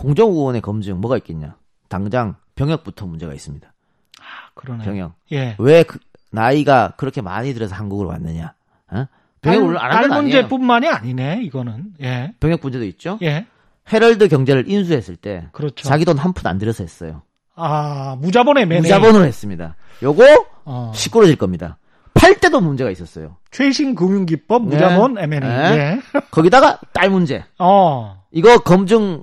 [0.00, 1.56] 홍정욱 의원의 검증 뭐가 있겠냐?
[1.88, 3.72] 당장 병역부터 문제가 있습니다.
[4.20, 4.24] 아,
[4.54, 4.84] 그러네.
[4.84, 5.14] 병역.
[5.32, 5.56] 예.
[5.58, 5.98] 왜 그,
[6.30, 8.52] 나이가 그렇게 많이 들어서 한국으로 왔느냐?
[8.92, 9.06] 어?
[9.42, 10.22] 병역을 안한건딸 아니에요.
[10.22, 11.92] 문제뿐만이 아니네, 이거는.
[12.02, 12.34] 예.
[12.40, 13.18] 병역 문제도 있죠.
[13.22, 13.46] 예.
[13.92, 15.88] 헤럴드 경제를 인수했을 때 그렇죠.
[15.88, 17.22] 자기 돈 한 푼 안 들여서 했어요.
[17.54, 18.80] 아, 무자본의 매매.
[18.82, 19.76] 무자본으로 했습니다.
[20.02, 20.24] 요거
[20.64, 20.92] 어.
[20.94, 21.78] 시끄러질 겁니다.
[22.14, 23.36] 팔 때도 문제가 있었어요.
[23.50, 24.74] 최신 금융기법 네.
[24.74, 25.40] 무자본 M&A.
[25.40, 25.46] 네.
[25.76, 26.00] 예.
[26.30, 27.44] 거기다가 딸 문제.
[27.58, 28.22] 어.
[28.32, 29.22] 이거 검증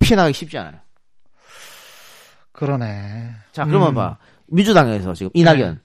[0.00, 0.74] 피해나기 쉽지 않아요.
[2.52, 3.30] 그러네.
[3.52, 3.94] 자, 그러면 음.
[3.94, 4.16] 봐.
[4.46, 5.80] 민주당에서 지금 이낙연.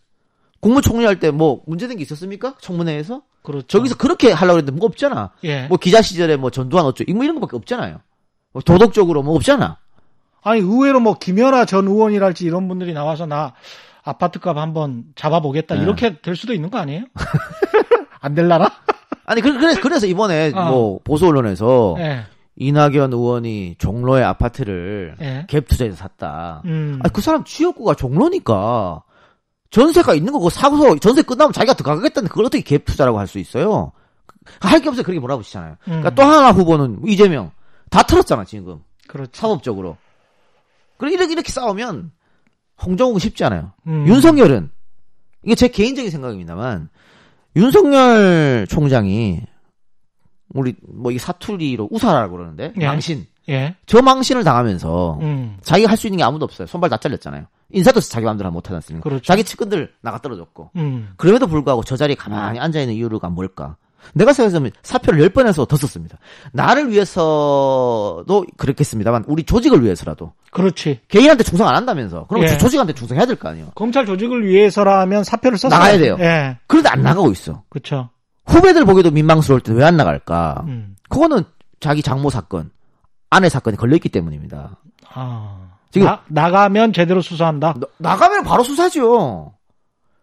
[0.59, 2.55] 국무총리 할 때 뭐 문제된 게 있었습니까?
[2.61, 3.21] 청문회에서?
[3.43, 3.67] 그렇죠.
[3.67, 5.31] 저기서 그렇게 하려고 했는데 뭐 없잖아.
[5.43, 5.67] 예.
[5.67, 7.99] 뭐 기자 시절에 뭐 전두환 어쩌고 뭐 이런 거밖에 없잖아요.
[8.53, 9.77] 뭐 도덕적으로 뭐 없잖아.
[10.43, 13.53] 아니 의외로 뭐 김연아 전 의원이랄지 이런 분들이 나와서 나
[14.03, 15.81] 아파트값 한번 잡아보겠다 네.
[15.81, 17.03] 이렇게 될 수도 있는 거 아니에요?
[18.19, 18.69] 안 될라나?
[19.25, 20.65] 아니 그- 그래서 그래서 이번에 어.
[20.69, 22.25] 뭐 보수 언론에서 예.
[22.57, 25.45] 이낙연 의원이 종로의 아파트를 예.
[25.47, 26.61] 갭 투자해서 샀다.
[26.65, 26.99] 음.
[27.03, 29.03] 아니 그 사람 지역구가 종로니까
[29.69, 33.91] 전세가 있는 거고 사고서 전세 끝나면 자기가 들어가겠다는데 그걸 어떻게 갭 투자라고 할 수 있어요?
[34.61, 35.03] 할 게 없어요.
[35.03, 35.75] 그렇게 몰아붙이잖아요.
[35.83, 36.15] 그러니까 음.
[36.15, 37.51] 또 하나 후보는 이재명
[37.89, 39.29] 다 털었잖아 지금 그렇죠.
[39.33, 39.97] 사법적으로.
[40.97, 42.11] 그래 이렇게 이렇게 싸우면
[42.83, 43.73] 홍정욱은 쉽지 않아요.
[43.87, 44.07] 음.
[44.07, 44.71] 윤석열은
[45.43, 46.89] 이게 제 개인적인 생각입니다만
[47.55, 49.41] 윤석열 총장이
[50.53, 52.85] 우리 뭐 이 사투리로 우사라고 그러는데 예.
[52.85, 53.75] 망신 예.
[53.85, 55.57] 저 망신을 당하면서 음.
[55.61, 56.67] 자기가 할 수 있는 게 아무도 없어요.
[56.67, 57.45] 손발 다 잘렸잖아요.
[57.71, 59.03] 인사도 자기 마음대로 못 하지 않습니까?
[59.09, 59.23] 그렇죠.
[59.25, 60.71] 자기 측근들 나가 떨어졌고.
[60.77, 61.09] 음.
[61.17, 63.75] 그럼에도 불구하고 저 자리에 가만히 앉아있는 이유가 뭘까?
[64.13, 66.17] 내가 생각해보면 사표를 10번 해서 더 썼습니다.
[66.53, 71.01] 나를 위해서도 그렇겠습니다만 우리 조직을 위해서라도 그렇지.
[71.07, 72.47] 개인한테 충성 안 한다면서 그럼 예.
[72.47, 73.71] 조- 조직한테 충성해야 될 거 아니에요.
[73.75, 75.77] 검찰 조직을 위해서라면 사표를 썼어요.
[75.77, 76.15] 나가야 돼요.
[76.19, 76.57] 예.
[76.67, 77.63] 그런데 안 나가고 있어.
[77.69, 78.09] 그렇죠.
[78.47, 80.63] 후배들 보기에도 민망스러울 때 왜 안 나갈까?
[80.67, 80.95] 음.
[81.09, 81.43] 그거는
[81.79, 82.71] 자기 장모 사건,
[83.29, 84.77] 아내 사건이 걸려있기 때문입니다.
[85.13, 85.67] 아.
[85.91, 87.73] 지금- 나, 나가면 제대로 수사한다.
[87.79, 89.53] 나- 나가면 바로 수사죠.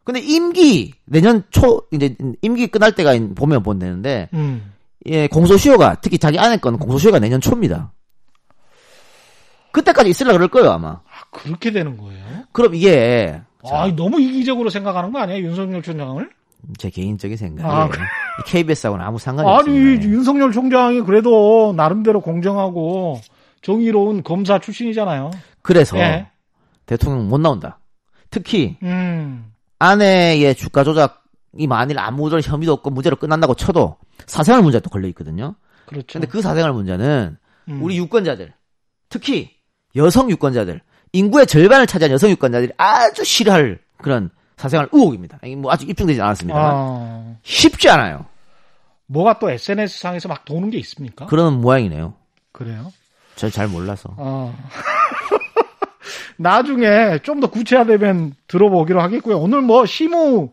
[0.05, 4.73] 근데 임기 내년 초 이제 임기 끝날 때가 인- 보면 보면 되는데 음.
[5.07, 7.91] 예 공소시효가 특히 자기 아내 건 공소시효가 내년 초입니다.
[9.73, 10.89] 그때까지 있으려 그럴 거예요 아마.
[10.91, 11.01] 아,
[11.31, 12.23] 그렇게 되는 거예요?
[12.53, 15.47] 그럼 이게 자, 아, 너무 이기적으로 생각하는 거 아니에요?
[15.47, 16.31] 윤석열 총장을?
[16.79, 18.03] 제 개인적인 생각에 아, 그래.
[18.47, 20.05] KBS하고는 아무 상관이 아니, 없습니다.
[20.05, 23.21] 윤석열 총장이 그래도 나름대로 공정하고
[23.63, 25.31] 정의로운 검사 출신이잖아요.
[25.63, 26.29] 그래서 예.
[26.87, 27.79] 대통령 못 나온다.
[28.31, 29.53] 특히 음.
[29.79, 33.97] 아내의 주가 조작이 만일 아무런 혐의도 없고 무죄로 끝난다고 쳐도
[34.27, 35.55] 사생활 문제가 또 걸려 있거든요.
[35.87, 36.07] 그렇죠.
[36.15, 37.37] 근데 그 사생활 문제는
[37.69, 37.83] 음.
[37.83, 38.53] 우리 유권자들,
[39.09, 39.51] 특히
[39.97, 40.81] 여성 유권자들,
[41.13, 45.39] 인구의 절반을 차지한 여성 유권자들이 아주 싫어할 그런 사생활 의혹입니다.
[45.59, 48.27] 뭐 아직 입증되지 않았습니다만 아, 쉽지 않아요.
[49.07, 51.27] 뭐가 또 SNS 상에서 막 도는 게 있습니까?
[51.27, 52.15] 그런 모양이네요.
[52.53, 52.93] 그래요?
[53.37, 54.11] 저 잘 몰라서.
[54.17, 54.57] 어.
[56.37, 59.39] 나중에 좀 더 구체화되면 들어보기로 하겠고요.
[59.39, 60.51] 오늘 뭐 시무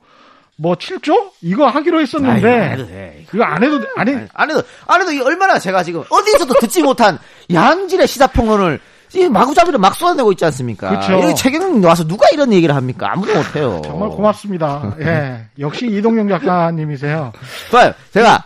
[0.57, 3.25] 뭐 7조 이거 하기로 했었는데 안 해도 돼.
[3.33, 7.17] 이거 안 해도 아니 안 해도 안 해도 이게 얼마나 제가 지금 어디서도 듣지 못한
[7.51, 8.79] 양질의 시사평론을
[9.13, 10.93] 이 마구잡이로 막 쏟아내고 있지 않습니까?
[11.11, 13.11] 여기 최경영 와서 누가 이런 얘기를 합니까?
[13.11, 13.81] 아무도 못해요.
[13.83, 14.95] 정말 고맙습니다.
[15.01, 15.45] 예.
[15.59, 17.33] 역시 이동영 작가님이세요.
[17.69, 17.93] 좋아요.
[18.13, 18.43] 제가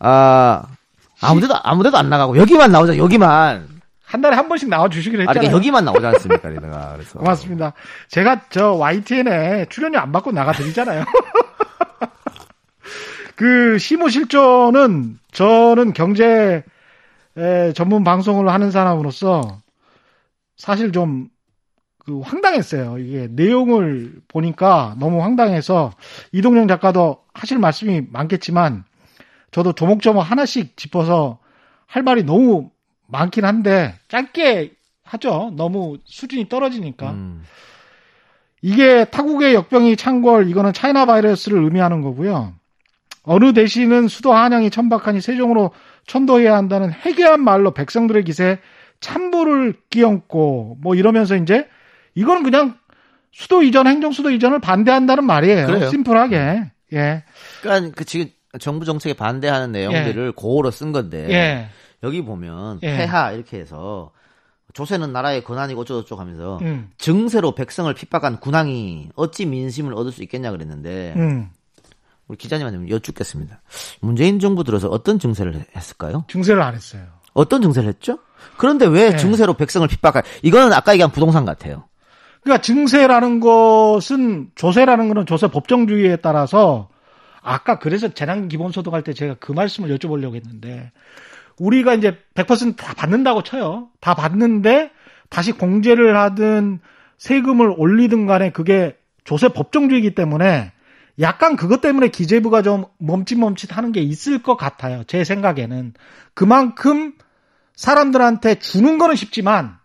[0.00, 0.62] 아
[1.20, 3.68] 아무데도 아무데도 안 나가고 여기만 나오자 여기만
[4.04, 5.42] 한 달에 한 번씩 나와 주시기로 아 했잖아요.
[5.42, 6.48] 이렇게 여기만 나오지 않습니까?
[6.48, 7.72] 내가 그래서 고맙습니다.
[8.08, 11.04] 제가 저 YTN에 출연료 안 받고 나가드리잖아요.
[13.36, 16.62] 그 시무 실존은 저는 경제
[17.36, 19.61] 에, 전문 방송을 하는 사람으로서
[20.56, 21.30] 사실 좀
[22.04, 22.98] 그 황당했어요.
[22.98, 25.92] 이게 내용을 보니까 너무 황당해서
[26.32, 28.84] 이동영 작가도 하실 말씀이 많겠지만
[29.52, 31.38] 저도 조목조목 하나씩 짚어서
[31.86, 32.70] 할 말이 너무
[33.06, 34.72] 많긴 한데 짧게
[35.04, 35.52] 하죠.
[35.56, 37.10] 너무 수준이 떨어지니까.
[37.10, 37.44] 음,
[38.62, 42.54] 이게 타국의 역병이 창궐 이거는 차이나 바이러스를 의미하는 거고요.
[43.22, 45.70] 어느 대신은 수도 한양이 천박하니 세종으로
[46.06, 48.58] 천도해야 한다는 해괴한 말로 백성들의 기세
[49.02, 51.68] 에 찬불을 끼얹고 뭐 이러면서 이제
[52.14, 52.78] 이거는 그냥
[53.32, 55.66] 수도 이전 행정 수도 이전을 반대한다는 말이에요.
[55.66, 55.90] 그래요.
[55.90, 56.70] 심플하게.
[56.92, 57.24] 예.
[57.60, 58.30] 그러니까 그 지금
[58.60, 61.68] 정부 정책에 반대하는 내용들을 고어로 쓴 건데 예.
[62.02, 62.96] 여기 보면 예.
[62.96, 64.12] 폐하 이렇게 해서
[64.74, 66.90] 조세는 나라의 권한이고 어쩌고저쩌고 하면서 음.
[66.98, 71.50] 증세로 백성을 핍박한 군왕이 어찌 민심을 얻을 수 있겠냐 그랬는데 음.
[72.28, 73.60] 우리 기자님한테 여쭙겠습니다.
[74.00, 76.24] 문재인 정부 들어서 어떤 증세를 했을까요?
[76.28, 77.06] 증세를 안 했어요.
[77.34, 78.18] 어떤 증세를 했죠?
[78.56, 79.16] 그런데 왜 네.
[79.16, 80.22] 증세로 백성을 핍박할?
[80.42, 81.84] 이거는 아까 얘기한 부동산 같아요.
[82.42, 86.88] 그러니까 증세라는 것은 조세라는 것은 조세 법정주의에 따라서
[87.40, 90.92] 아까 그래서 재난 기본소득 할 때 제가 그 말씀을 여쭤보려고 했는데
[91.58, 93.88] 우리가 이제 100%다 받는다고 쳐요.
[94.00, 94.90] 다 받는데
[95.28, 96.80] 다시 공제를 하든
[97.18, 100.72] 세금을 올리든 간에 그게 조세 법정주의이기 때문에
[101.22, 105.04] 약간 그것 때문에 기재부가 좀 멈칫멈칫 하는 게 있을 것 같아요.
[105.06, 105.94] 제 생각에는.
[106.34, 107.14] 그만큼
[107.76, 109.76] 사람들한테 주는 거는 쉽지만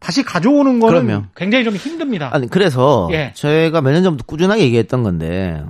[0.00, 1.24] 다시 가져오는 거는 그럼요.
[1.34, 2.30] 굉장히 좀 힘듭니다.
[2.32, 3.32] 아니 그래서 예.
[3.34, 5.64] 저희가 몇 년 전부터 꾸준하게 얘기했던 건데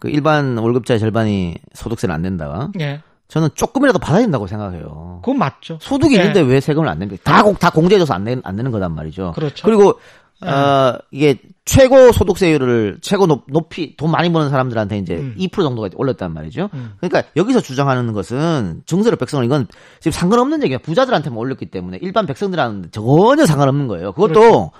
[0.00, 2.70] 그 일반 월급자의 절반이 소득세를 안 낸다.
[2.80, 3.00] 예.
[3.28, 5.20] 저는 조금이라도 받아야 된다고 생각해요.
[5.24, 5.78] 그건 맞죠.
[5.80, 6.20] 소득이 예.
[6.20, 9.32] 있는데 왜 세금을 안 내는 다, 공- 다 공제해줘서 안, 내, 안 내는 거단 말이죠.
[9.34, 9.64] 그렇죠.
[9.66, 9.98] 그리고
[10.44, 10.48] 예.
[10.48, 15.34] 어, 이게 최고 소득세율을 최고 높, 높이 돈 많이 버는 사람들한테 이제 음.
[15.38, 16.68] 2% 정도가 올렸단 말이죠.
[16.74, 16.92] 음.
[17.00, 19.66] 그러니까 여기서 주장하는 것은 정세로 백성을 이건
[20.00, 20.78] 지금 상관없는 얘기야.
[20.78, 24.12] 부자들한테만 올렸기 때문에 일반 백성들한테 전혀 상관없는 거예요.
[24.12, 24.70] 그것도 그렇죠.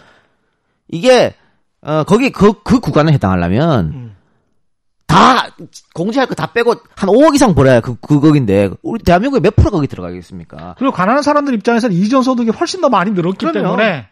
[0.89, 1.35] 이게
[1.83, 4.17] 어 거기 그 그 구간에 해당하려면 음.
[5.07, 5.49] 다
[5.95, 9.87] 공제할 거 다 빼고 한 5억 이상 벌어야 그 그거인데 우리 대한민국에 몇 프로 거기
[9.87, 10.75] 들어가겠습니까?
[10.79, 13.77] 그리고 가난한 사람들 입장에서는 이전 소득이 훨씬 더 많이 늘었기 그럼요.
[13.77, 14.09] 때문에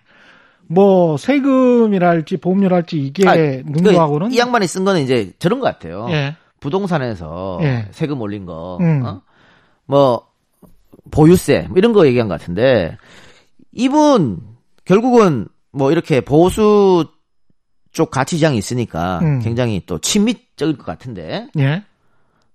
[0.73, 6.07] 뭐 세금이랄지 보험료랄지 이게 아, 능도하고는 그, 이 양반이 쓴 거는 이제 저런 것 같아요.
[6.11, 6.37] 예.
[6.61, 7.89] 부동산에서 예.
[7.91, 9.03] 세금 올린 거, 음.
[9.05, 9.23] 어?
[9.87, 10.27] 뭐
[11.11, 12.97] 보유세 뭐 이런 거 얘기한 것 같은데
[13.73, 14.41] 이분
[14.85, 17.07] 결국은 뭐 이렇게 보수
[17.93, 19.41] 쪽 가치지향이 있으니까 음.
[19.41, 21.85] 굉장히 또 친미적일 것 같은데 예.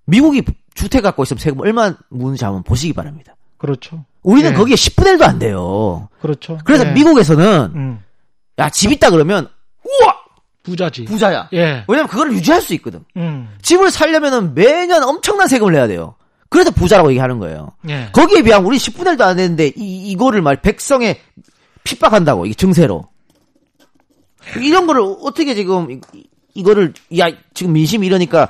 [0.05, 0.43] 미국이
[0.73, 3.35] 주택 갖고 있으면 세금 얼마 무는지 한번 보시기 바랍니다.
[3.57, 4.05] 그렇죠.
[4.23, 4.55] 우리는 예.
[4.55, 6.09] 거기에 10분의 1도 안 돼요.
[6.21, 6.57] 그렇죠.
[6.63, 6.91] 그래서 예.
[6.91, 7.99] 미국에서는 음.
[8.59, 9.47] 야 집 있다 그러면
[9.83, 10.15] 우와
[10.63, 11.05] 부자지.
[11.05, 11.47] 부자야.
[11.53, 11.85] 예.
[11.87, 13.03] 왜냐면 그걸 유지할 수 있거든.
[13.15, 13.49] 음.
[13.61, 16.15] 집을 살려면은 매년 엄청난 세금을 내야 돼요.
[16.49, 17.71] 그래서 부자라고 얘기하는 거예요.
[17.89, 18.09] 예.
[18.11, 21.19] 거기에 비하면 우리 10분의 1도 안 되는데 이, 이거를 말 백성에
[21.83, 23.07] 핍박한다고 이게 증세로
[24.57, 26.01] 이런 거를 어떻게 지금 이-
[26.53, 28.49] 이거를 야 지금 민심이 이러니까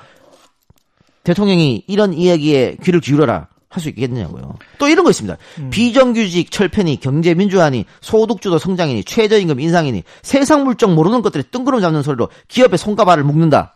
[1.24, 4.58] 대통령이 이런 이야기에 귀를 기울여라 할 수 있겠느냐고요.
[4.78, 5.38] 또 이런 거 있습니다.
[5.72, 12.30] 비정규직 철폐니 경제 민주화니 소득주도 성장이니 최저임금 인상이니 세상 물정 모르는 것들이 뜬구름 잡는 소리로
[12.48, 13.76] 기업의 손가발을 묶는다.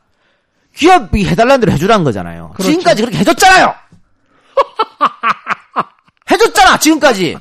[0.75, 2.51] 기업이 해달라는 대로 해주라는 거잖아요.
[2.53, 2.71] 그렇죠.
[2.71, 3.75] 지금까지 그렇게 해줬잖아요.
[6.31, 7.37] 해줬잖아 지금까지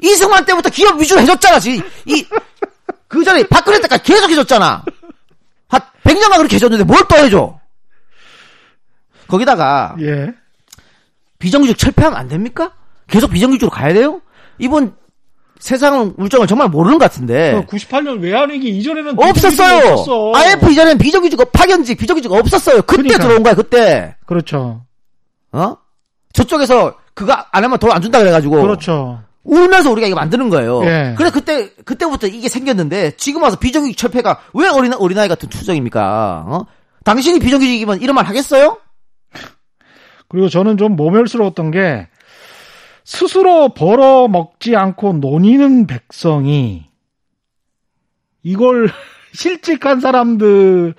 [0.00, 2.24] 이승만 때부터 기업 위주로 해줬잖아 지금 이
[3.08, 4.82] 그 전에 박근혜 때까지 계속 해줬잖아
[5.68, 7.58] 한 100년간 그렇게 해줬는데 뭘 또 해줘
[9.28, 10.32] 거기다가 예.
[11.42, 12.70] 비정규직 철폐하면 안 됩니까?
[13.08, 14.20] 계속 비정규직으로 가야 돼요?
[14.58, 14.94] 이번
[15.58, 19.28] 세상 물정을 정말 모르는 것 같은데 98년 외환위기 이전에는 네.
[19.28, 19.92] 없었어요.
[19.92, 20.32] 없었어.
[20.36, 22.82] IF 이전에는 비정규직, 파견직, 비정규직 없었어요.
[22.82, 23.18] 그때 그러니까.
[23.24, 24.14] 들어온 거야 그때.
[24.24, 24.84] 그렇죠.
[25.52, 25.76] 어?
[26.32, 29.20] 저쪽에서 그거 안 하면 돈 안 준다 그래가지고 그렇죠.
[29.44, 30.84] 울면서 우리가 이거 만드는 거예요.
[30.84, 31.14] 예.
[31.18, 36.44] 그래 그때 그때부터 이게 생겼는데 지금 와서 비정규직 철폐가 왜 어린 어린아이 같은 투정입니까?
[36.46, 36.66] 어?
[37.04, 38.78] 당신이 비정규직이면 이런 말 하겠어요?
[40.32, 42.08] 그리고 저는 좀 모멸스러웠던 게
[43.04, 46.86] 스스로 벌어 먹지 않고 논의는 백성이
[48.42, 48.88] 이걸
[49.34, 50.94] 실직한 사람들에게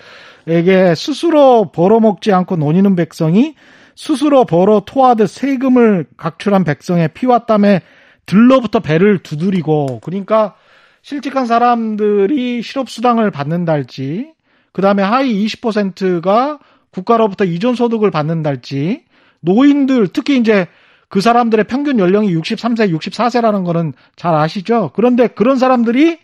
[0.95, 3.55] 스스로 벌어먹지 않고 논의는 백성이
[3.95, 7.81] 스스로 벌어 토하듯 세금을 각출한 백성의 피와 땀에
[8.27, 10.55] 들러부터 배를 두드리고 그러니까
[11.01, 14.31] 실직한 사람들이 실업수당을 받는달지
[14.71, 16.59] 그 다음에 하위 20%가
[16.91, 19.05] 국가로부터 이전 소득을 받는달지
[19.43, 20.67] 노인들 특히 이제
[21.09, 24.91] 그 사람들의 평균 연령이 63세, 64세라는 거는 잘 아시죠?
[24.95, 26.19] 그런데 그런 사람들이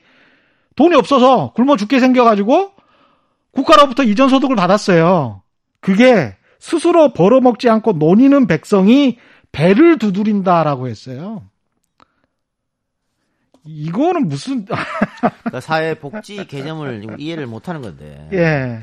[0.76, 2.72] 돈이 없어서 굶어 죽게 생겨가지고
[3.52, 5.44] 국가로부터 이전 소득을 받았어요.
[5.82, 9.18] 그게 스스로 벌어먹지 않고 논의는 백성이
[9.52, 11.44] 배를 두드린다라고 했어요.
[13.66, 18.30] 이거는 무슨 그러니까 사회복지 개념을 이해를 못하는 건데.
[18.34, 18.80] 예.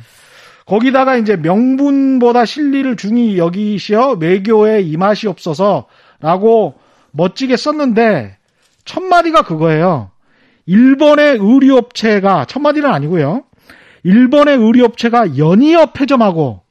[0.67, 6.75] 거기다가 이제 명분보다 실리를 중히 여기시어 외교에 임하시 없어서라고
[7.13, 8.37] 멋지게 썼는데
[8.85, 10.11] 첫 마디가 그거예요.
[10.67, 13.45] 일본의 의류업체가 첫 마디는 아니고요.
[14.03, 16.63] 일본의 의류업체가 연이어 폐점하고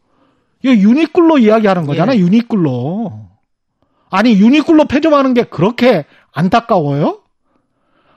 [0.61, 2.17] 이거 유니클로 이야기하는 거잖아요.
[2.17, 2.21] 예.
[2.21, 3.29] 유니클로.
[4.09, 7.21] 아니 유니클로 폐점하는 게 그렇게 안타까워요?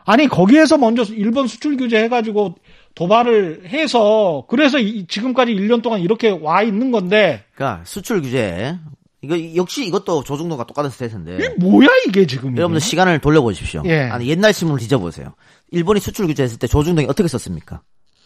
[0.05, 2.55] 아니 거기에서 먼저 일본 수출 규제 해가지고
[2.99, 8.77] 도발을 해서 그래서 이- 지금까지 1년 동안 이렇게 와 있는 건데 그러니까 수출 규제
[9.23, 11.35] 이거 역시 이것도 조중도가 똑같은 스테이트인데.
[11.37, 12.57] 이게 뭐야 이게 지금?
[12.57, 13.83] 여러분들 시간을 돌려보십시오.
[13.87, 14.03] 예.
[14.03, 15.35] 아니 옛날 신문을 뒤져보세요.
[15.71, 17.83] 일본이 수출 규제했을 때 조중동이 어떻게 썼습니까?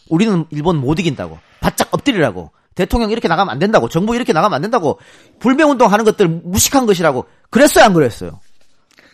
[0.09, 4.61] 우리는 일본 못 이긴다고 바짝 엎드리라고 대통령 이렇게 나가면 안 된다고 정부 이렇게 나가면 안
[4.61, 4.99] 된다고
[5.39, 8.39] 불매운동 하는 것들 무식한 것이라고 그랬어요 안 그랬어요?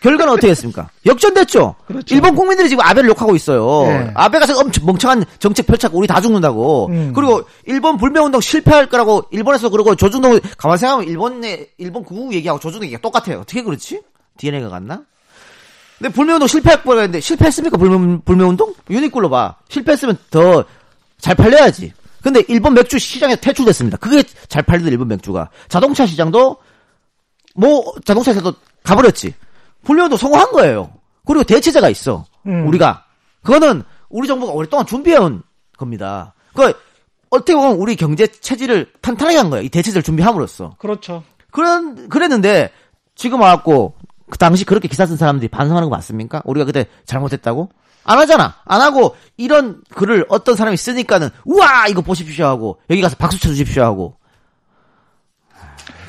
[0.02, 0.90] 결과는 어떻게 했습니까?
[1.06, 1.76] 역전됐죠.
[1.88, 2.16] 그렇죠.
[2.16, 3.84] 일본 국민들이 지금 아베를 욕하고 있어요.
[3.88, 4.12] 예.
[4.16, 6.88] 아베가 엄청 멍청한 정책 펼쳤고 우리 다 죽는다고.
[6.88, 7.12] 음.
[7.14, 12.86] 그리고 일본 불매운동 실패할 거라고 일본에서 그러고 조중동 가만 생각하면 일본의 일본 구국 얘기하고 조중동
[12.86, 13.40] 얘기가 똑같아요.
[13.42, 14.02] 어떻게 그렇지?
[14.38, 15.02] DNA가 같나?
[15.98, 17.76] 근데 불매운동 실패할 뻔 했는데 실패했습니까?
[17.78, 18.74] 불매, 불매운동?
[18.90, 19.56] 유니클로 봐.
[19.68, 20.64] 실패했으면 더
[21.20, 21.94] 잘 팔려야지.
[22.22, 23.98] 근데 일본 맥주 시장에 퇴출됐습니다.
[23.98, 25.50] 그게 잘 팔리던 일본 맥주가.
[25.70, 26.58] 자동차 시장도
[27.56, 29.34] 뭐 자동차 회사도 가버렸지.
[29.84, 30.92] 불매운동 성공한 거예요.
[31.26, 32.26] 그리고 대체제가 있어.
[32.48, 32.68] 음.
[32.68, 33.06] 우리가.
[33.44, 35.44] 그거는 우리 정부가 오랫동안 준비해온
[35.78, 36.34] 겁니다.
[36.54, 36.74] 그
[37.30, 39.64] 어떻게 보면 우리 경제 체질을 탄탄하게 한 거예요.
[39.64, 40.76] 이 대체제를 준비함으로써.
[40.78, 41.24] 그렇죠.
[41.52, 42.72] 그런 그랬는데
[43.16, 43.96] 지금 와갖고
[44.30, 46.42] 그 당시 그렇게 기사 쓴 사람들이 반성하는 거 맞습니까?
[46.46, 47.70] 우리가 그때 잘못했다고?
[48.06, 48.56] 안 하잖아.
[48.66, 53.84] 안 하고 이런 글을 어떤 사람이 쓰니까는 우와 이거 보십시오 하고 여기 가서 박수 쳐주십시오
[53.84, 54.16] 하고.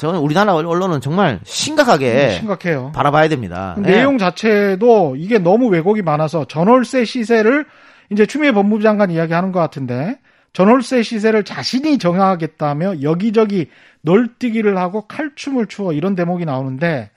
[0.00, 2.90] 저는 우리나라 언론은 정말 심각하게 심각해요.
[2.94, 3.74] 바라봐야 됩니다.
[3.78, 3.82] 예.
[3.82, 7.66] 내용 자체도 이게 너무 왜곡이 많아서 전월세 시세를
[8.10, 10.18] 이제 추미애 법무부 장관 이야기하는 것 같은데
[10.54, 13.68] 전월세 시세를 자신이 정하겠다며 여기저기
[14.00, 17.10] 널뛰기를 하고 칼춤을 추어 이런 대목이 나오는데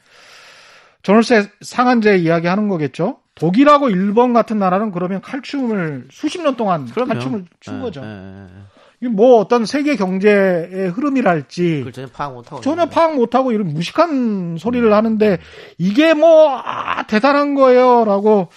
[1.04, 3.20] 전월세 상한제 이야기하는 거겠죠.
[3.36, 7.14] 독일하고 일본 같은 나라는 그러면 칼춤을 수십 년 동안 그럼요.
[7.14, 8.02] 칼춤을 춘 예, 거죠.
[8.04, 8.46] 예, 예.
[8.46, 8.73] 이게
[9.10, 12.86] 뭐 어떤 세계 경제의 흐름이랄지 그걸 전혀 파악 못하고 전혀.
[12.86, 15.40] 파악 못하고 이런 무식한 소리를 하는데
[15.78, 18.50] 이게 뭐 아, 대단한 거예요라고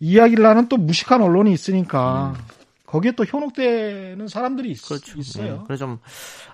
[0.00, 2.34] 이야기를 하는 또 무식한 언론이 있으니까
[2.86, 4.88] 거기에 또 현혹되는 사람들이 있, 음.
[4.88, 5.42] 그렇죠.
[5.42, 5.98] 어요 예, 그래서 좀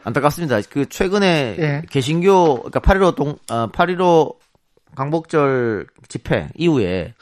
[0.04, 0.60] 안타깝습니다.
[0.70, 1.82] 그 최근에 예.
[1.90, 4.36] 개신교 그러니까 8.15 동, 어, 8.15
[4.94, 7.14] 강복절 집회 이후에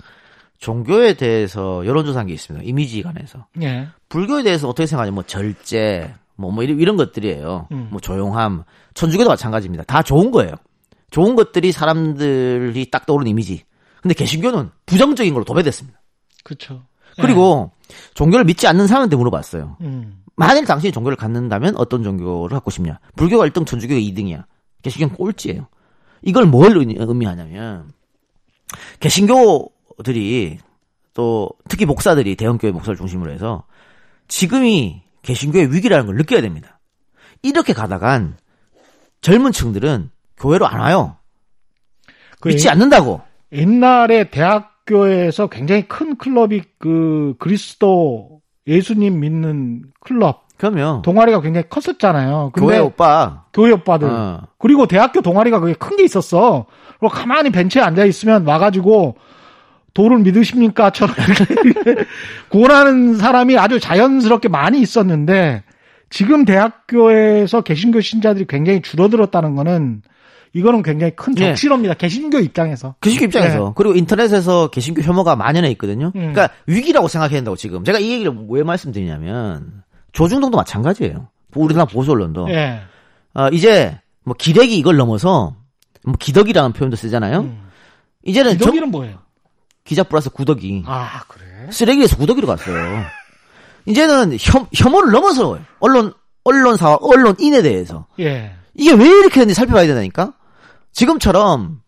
[0.59, 2.65] 종교에 대해서 여론조사한 게 있습니다.
[2.65, 3.47] 이미지 관해서.
[3.63, 3.89] 예.
[4.09, 7.69] 불교에 대해서 어떻게 생각하냐, 뭐 절제, 뭐, 뭐 이런, 이런 것들이에요.
[7.73, 7.89] 음.
[7.91, 8.65] 뭐 조용함.
[8.95, 9.85] 천주교도 마찬가지입니다.
[9.85, 10.55] 다 좋은 거예요.
[11.11, 13.65] 좋은 것들이 사람들이 딱 떠오르는 이미지.
[14.03, 16.01] 근데 개신교는 부정적인 걸로 도배됐습니다.
[16.45, 16.83] 그렇죠.
[17.21, 17.73] 그리고
[18.15, 19.77] 종교를 믿지 않는 사람한테 물어봤어요.
[19.81, 20.23] 음.
[20.37, 23.01] 만일 당신이 종교를 갖는다면 어떤 종교를 갖고 싶냐?
[23.17, 24.45] 불교가 1등, 천주교가 2등이야.
[24.83, 25.67] 개신교는 꼴찌예요.
[26.23, 27.91] 이걸 뭘 의미- 의미하냐면
[29.01, 30.59] 개신교들이
[31.15, 33.65] 또 특히 목사들이 대형교회 목사를 중심으로 해서
[34.29, 36.79] 지금이 개신교의 위기라는 걸 느껴야 됩니다.
[37.43, 38.37] 이렇게 가다간
[39.21, 41.17] 젊은 층들은 교회로 안 와요.
[42.41, 43.21] 그 믿지 않는다고.
[43.53, 52.53] 옛날에 대학교에서 굉장히 큰 클럽이 그 그리스도 예수님 믿는 클럽 그러면 동아리가 굉장히 컸었잖아요.
[52.55, 54.43] 교회 오빠 교회 오빠들 어.
[54.59, 56.67] 그리고 대학교 동아리가 그게 큰 게 있었어.
[57.01, 59.17] 그리고 가만히 벤치에 앉아 있으면 와가지고
[59.99, 62.05] 도를 믿으십니까?처럼 이렇게
[62.51, 65.65] 구원하는 사람이 아주 자연스럽게 많이 있었는데
[66.09, 70.03] 지금 대학교에서 개신교 신자들이 굉장히 줄어들었다는 거는
[70.53, 71.49] 이거는 굉장히 큰 예.
[71.49, 71.95] 적실입니다.
[71.95, 72.95] 개신교 입장에서.
[73.01, 76.13] 개신교 입장에서 그리고 인터넷에서 개신교 혐오가 만연해 있거든요.
[76.15, 76.27] 네.
[76.29, 76.33] 음.
[76.33, 79.83] 그러니까 위기라고 생각해야 된다고 지금 제가 이 얘기를 왜 말씀드리냐면
[80.13, 81.29] 조중동도 마찬가지예요.
[81.57, 82.81] 우리나라 보수 언론도 예.
[83.35, 85.57] 어, 이제 뭐 기레기 이걸 넘어서
[86.05, 87.41] 뭐 기덕이라는 표현도 쓰잖아요.
[87.41, 87.63] 음.
[88.25, 89.19] 이제는 정- 기독이는 뭐예요?
[89.89, 91.45] 기자 플러스 구덕이 아 그래.
[91.71, 93.03] 쓰레기에서 구덕이로 갔어요.
[93.87, 96.13] 이제는 혐, 혐오를 넘어서 언론
[96.45, 98.55] 언론사와 언론인에 대해서 예.
[98.75, 100.35] 이게 왜 이렇게 됐는지 살펴봐야 된다니까?
[100.93, 101.81] 지금처럼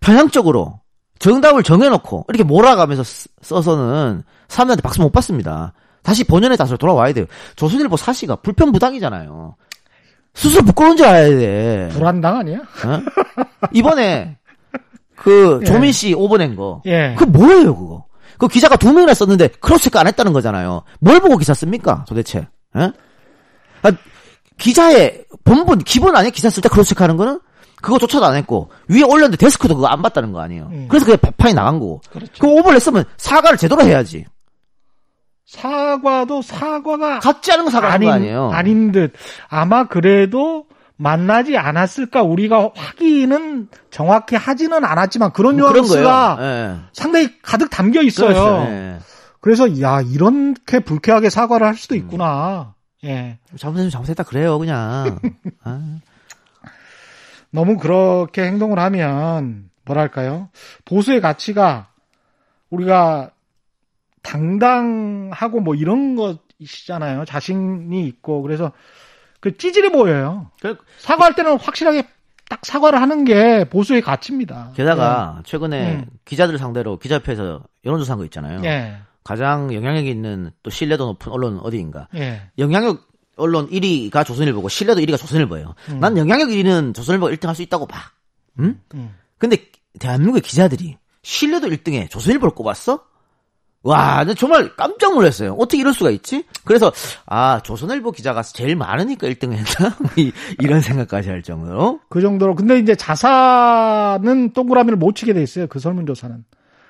[0.00, 0.80] 편향적으로
[1.18, 5.72] 정답을 정해놓고 이렇게 몰아가면서 쓰- 써서는 사람들한테 박수 못 받습니다.
[6.02, 7.26] 다시 본연의 자세로 돌아와야 돼요.
[7.56, 9.56] 조선일보 사시가 불편부당이잖아요.
[10.34, 11.88] 스스로 부끄러운 줄 알아야 돼.
[11.92, 12.58] 불한당 아니야?
[12.58, 13.02] 어?
[13.72, 14.36] 이번에
[15.18, 15.64] 그 예.
[15.66, 16.82] 조민 씨 오보낸 거.
[16.86, 17.14] 예.
[17.18, 18.04] 그 뭐예요 그거?
[18.38, 20.82] 그 기자가 두 명이나 썼는데 cross check 안 했다는 거잖아요.
[21.00, 22.46] 뭘 보고 기사 씁니까 도대체?
[22.76, 22.92] 예?
[23.82, 23.92] 아,
[24.58, 26.30] 기자의 본분 기본 아니에요?
[26.30, 27.40] 기사 쓸 때 cross check 하는 거는?
[27.82, 30.68] 그거조차도 안 했고 위에 올렸는데 데스크도 그거 안 봤다는 거 아니에요.
[30.70, 30.86] 음.
[30.88, 32.00] 그래서 그게 판이 나간 거고.
[32.10, 32.32] 그렇죠.
[32.38, 34.24] 그 오보를 했으면 사과를 제대로 해야지.
[35.46, 38.50] 사과도 사과가 같지 않은 거 사과하는 거 아니에요.
[38.52, 39.14] 아닌 듯.
[39.48, 40.66] 아마 그래도
[40.98, 45.72] 만나지 않았을까 우리가 확인은 정확히 하지는 않았지만 그런 뭐.
[45.72, 46.76] 뉘앙스가 예.
[46.92, 48.64] 상당히 가득 담겨 있어요.
[48.68, 48.98] 예.
[49.40, 52.74] 그래서 야 이렇게 불쾌하게 사과를 할 수도 있구나.
[53.04, 53.38] 예.
[53.56, 55.20] 잘못했으면 잘못했다 그래요 그냥.
[55.62, 55.98] 아.
[57.50, 60.48] 너무 그렇게 행동을 하면 뭐랄까요?
[60.84, 61.88] 보수의 가치가
[62.70, 63.30] 우리가
[64.22, 67.24] 당당하고 뭐 이런 것이잖아요.
[67.24, 68.72] 자신이 있고 그래서
[69.40, 70.50] 그 찌질해 보여요.
[70.60, 72.08] 그- 사과할 때는 확실하게
[72.48, 74.72] 딱 사과를 하는 게 보수의 가치입니다.
[74.74, 76.06] 게다가 최근에 음.
[76.24, 78.62] 기자들 상대로 기자협회에서 여론조사한 거 있잖아요.
[78.64, 78.96] 예.
[79.22, 82.08] 가장 영향력 있는 또 신뢰도 높은 언론은 어디인가?
[82.14, 82.42] 예.
[82.58, 85.74] 영향력 언론 1위가 조선일보고 신뢰도 1위가 조선일보예요.
[86.00, 88.00] 난 영향력 1위는 조선일보가 1등 할 수 있다고 봐.
[88.58, 88.80] 응?
[88.94, 89.14] 음.
[89.36, 89.58] 근데
[90.00, 93.04] 대한민국의 기자들이 신뢰도 1등에 조선일보를 꼽았어?
[93.84, 95.52] 와, 나 정말 깜짝 놀랐어요.
[95.54, 96.44] 어떻게 이럴 수가 있지?
[96.64, 96.92] 그래서
[97.26, 99.96] 아 조선일보 기자가 제일 많으니까 1등 했나?
[100.18, 102.00] 이- 이런 생각까지 할 정도로.
[102.08, 102.54] 그 정도로.
[102.56, 105.66] 근데 이제 자사는 동그라미를 못 치게 돼 있어요.
[105.68, 106.44] 그 설문조사는.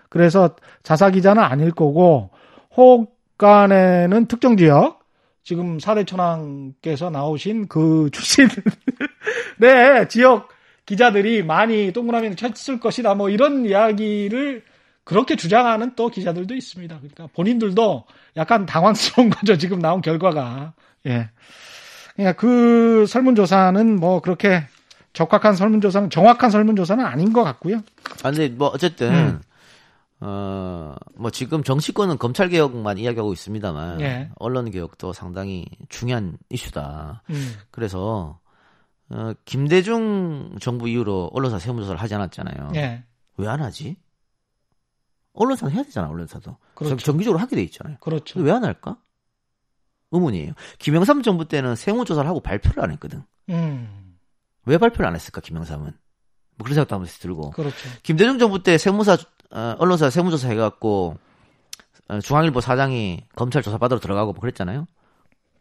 [0.09, 2.31] 그래서 자사 기자는 아닐 거고,
[2.77, 5.01] 혹간에는 특정 지역,
[5.45, 8.49] 지금 사대천왕께서 나오신 그 출신,
[9.59, 10.49] 네, 지역
[10.87, 13.15] 기자들이 많이 동그라미를 쳤을 것이다.
[13.15, 14.63] 뭐 이런 이야기를
[15.09, 16.99] 그렇게 주장하는 또 기자들도 있습니다.
[16.99, 18.05] 그러니까 본인들도
[18.37, 19.57] 약간 당황스러운 거죠.
[19.57, 20.75] 지금 나온 결과가.
[21.07, 21.31] 예.
[22.15, 24.65] 그러니까 그 설문조사는 뭐 그렇게
[25.15, 27.79] 적확한 설문조사는 정확한 설문조사는 아닌 것 같고요.
[28.23, 29.41] 아, 근데 뭐 어쨌든 음.
[30.21, 34.29] 어, 뭐 지금 정치권은 검찰 개혁만 이야기하고 있습니다만 예.
[34.37, 37.23] 언론 개혁도 상당히 중요한 이슈다.
[37.31, 37.55] 음.
[37.71, 38.41] 그래서
[39.09, 42.73] 어, 김대중 정부 이후로 언론사 세무조사를 하지 않았잖아요.
[42.75, 43.05] 예.
[43.39, 43.97] 왜안 하지?
[45.43, 46.57] 언론사는 해야 되잖아, 언론사도.
[46.75, 46.97] 그렇죠.
[46.97, 47.97] 정- 정기적으로 하게 돼 있잖아요.
[48.01, 48.41] 그렇죠.
[48.41, 48.97] 왜 안 할까?
[50.11, 50.53] 의문이에요.
[50.79, 53.23] 김영삼 정부 때는 세무조사를 하고 발표를 안 했거든.
[53.51, 54.17] 음.
[54.65, 55.85] 왜 발표를 안 했을까, 김영삼은?
[55.85, 57.51] 뭐 그런 생각도 한번 들고.
[57.51, 57.77] 그렇죠.
[58.03, 59.17] 김대중 정부 때 세무사,
[59.51, 61.17] 어, 언론사 세무조사 해갖고,
[62.09, 64.87] 어, 중앙일보 사장이 검찰 조사 받으러 들어가고 뭐 그랬잖아요.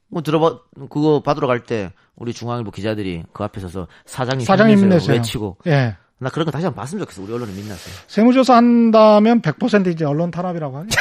[0.10, 0.60] 뭐 들어봐,
[0.90, 4.90] 그거 받으러 갈 때, 우리 중앙일보 기자들이 그 앞에 서서 사장님 사장님.
[5.12, 5.58] 외치고.
[5.68, 5.98] 예.
[6.20, 7.22] 나 그런 거 다시 한번 봤으면 좋겠어.
[7.22, 7.80] 우리 언론이 민낯에.
[8.08, 11.00] 세무조사 한다면 100% 이제 언론 탄압이라고 하겠죠.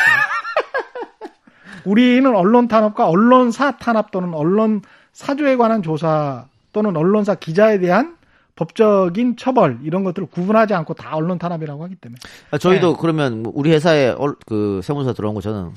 [1.84, 8.16] 우리는 언론 탄압과 언론사 탄압 또는 언론 사주에 관한 조사 또는 언론사 기자에 대한
[8.56, 12.18] 법적인 처벌 이런 것들을 구분하지 않고 다 언론 탄압이라고 하기 때문에
[12.50, 12.98] 아, 저희도 네.
[13.00, 15.72] 그러면 뭐 우리 회사에 얼- 그 세무조사 들어온 거 저는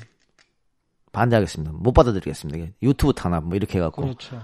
[1.12, 1.72] 반대하겠습니다.
[1.74, 2.72] 못 받아들이겠습니다.
[2.82, 4.02] 유튜브 탄압 뭐 이렇게 해갖고.
[4.02, 4.42] 그렇죠.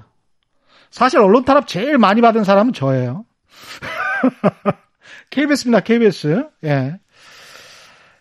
[0.90, 3.24] 사실 언론 탄압 제일 많이 받은 사람은 저예요.
[5.30, 5.80] KBS입니다.
[5.80, 6.46] KBS.
[6.64, 6.98] 예.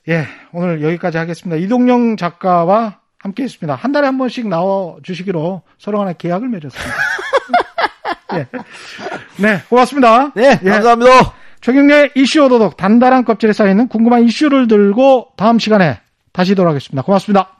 [0.07, 1.57] 예, 오늘 여기까지 하겠습니다.
[1.57, 3.73] 이동영 작가와 함께 했습니다.
[3.73, 6.95] 한 달에 한 번씩 나와 주시기로 서로 간에 계약을 맺었습니다.
[8.37, 8.47] 예.
[9.37, 10.31] 네, 고맙습니다.
[10.35, 10.69] 네, 예.
[10.69, 11.33] 감사합니다.
[11.61, 15.99] 최경련의 이슈 오도독 단단한 껍질에 쌓여있는 궁금한 이슈를 들고 다음 시간에
[16.31, 17.01] 다시 돌아오겠습니다.
[17.01, 17.54] 고맙습니다.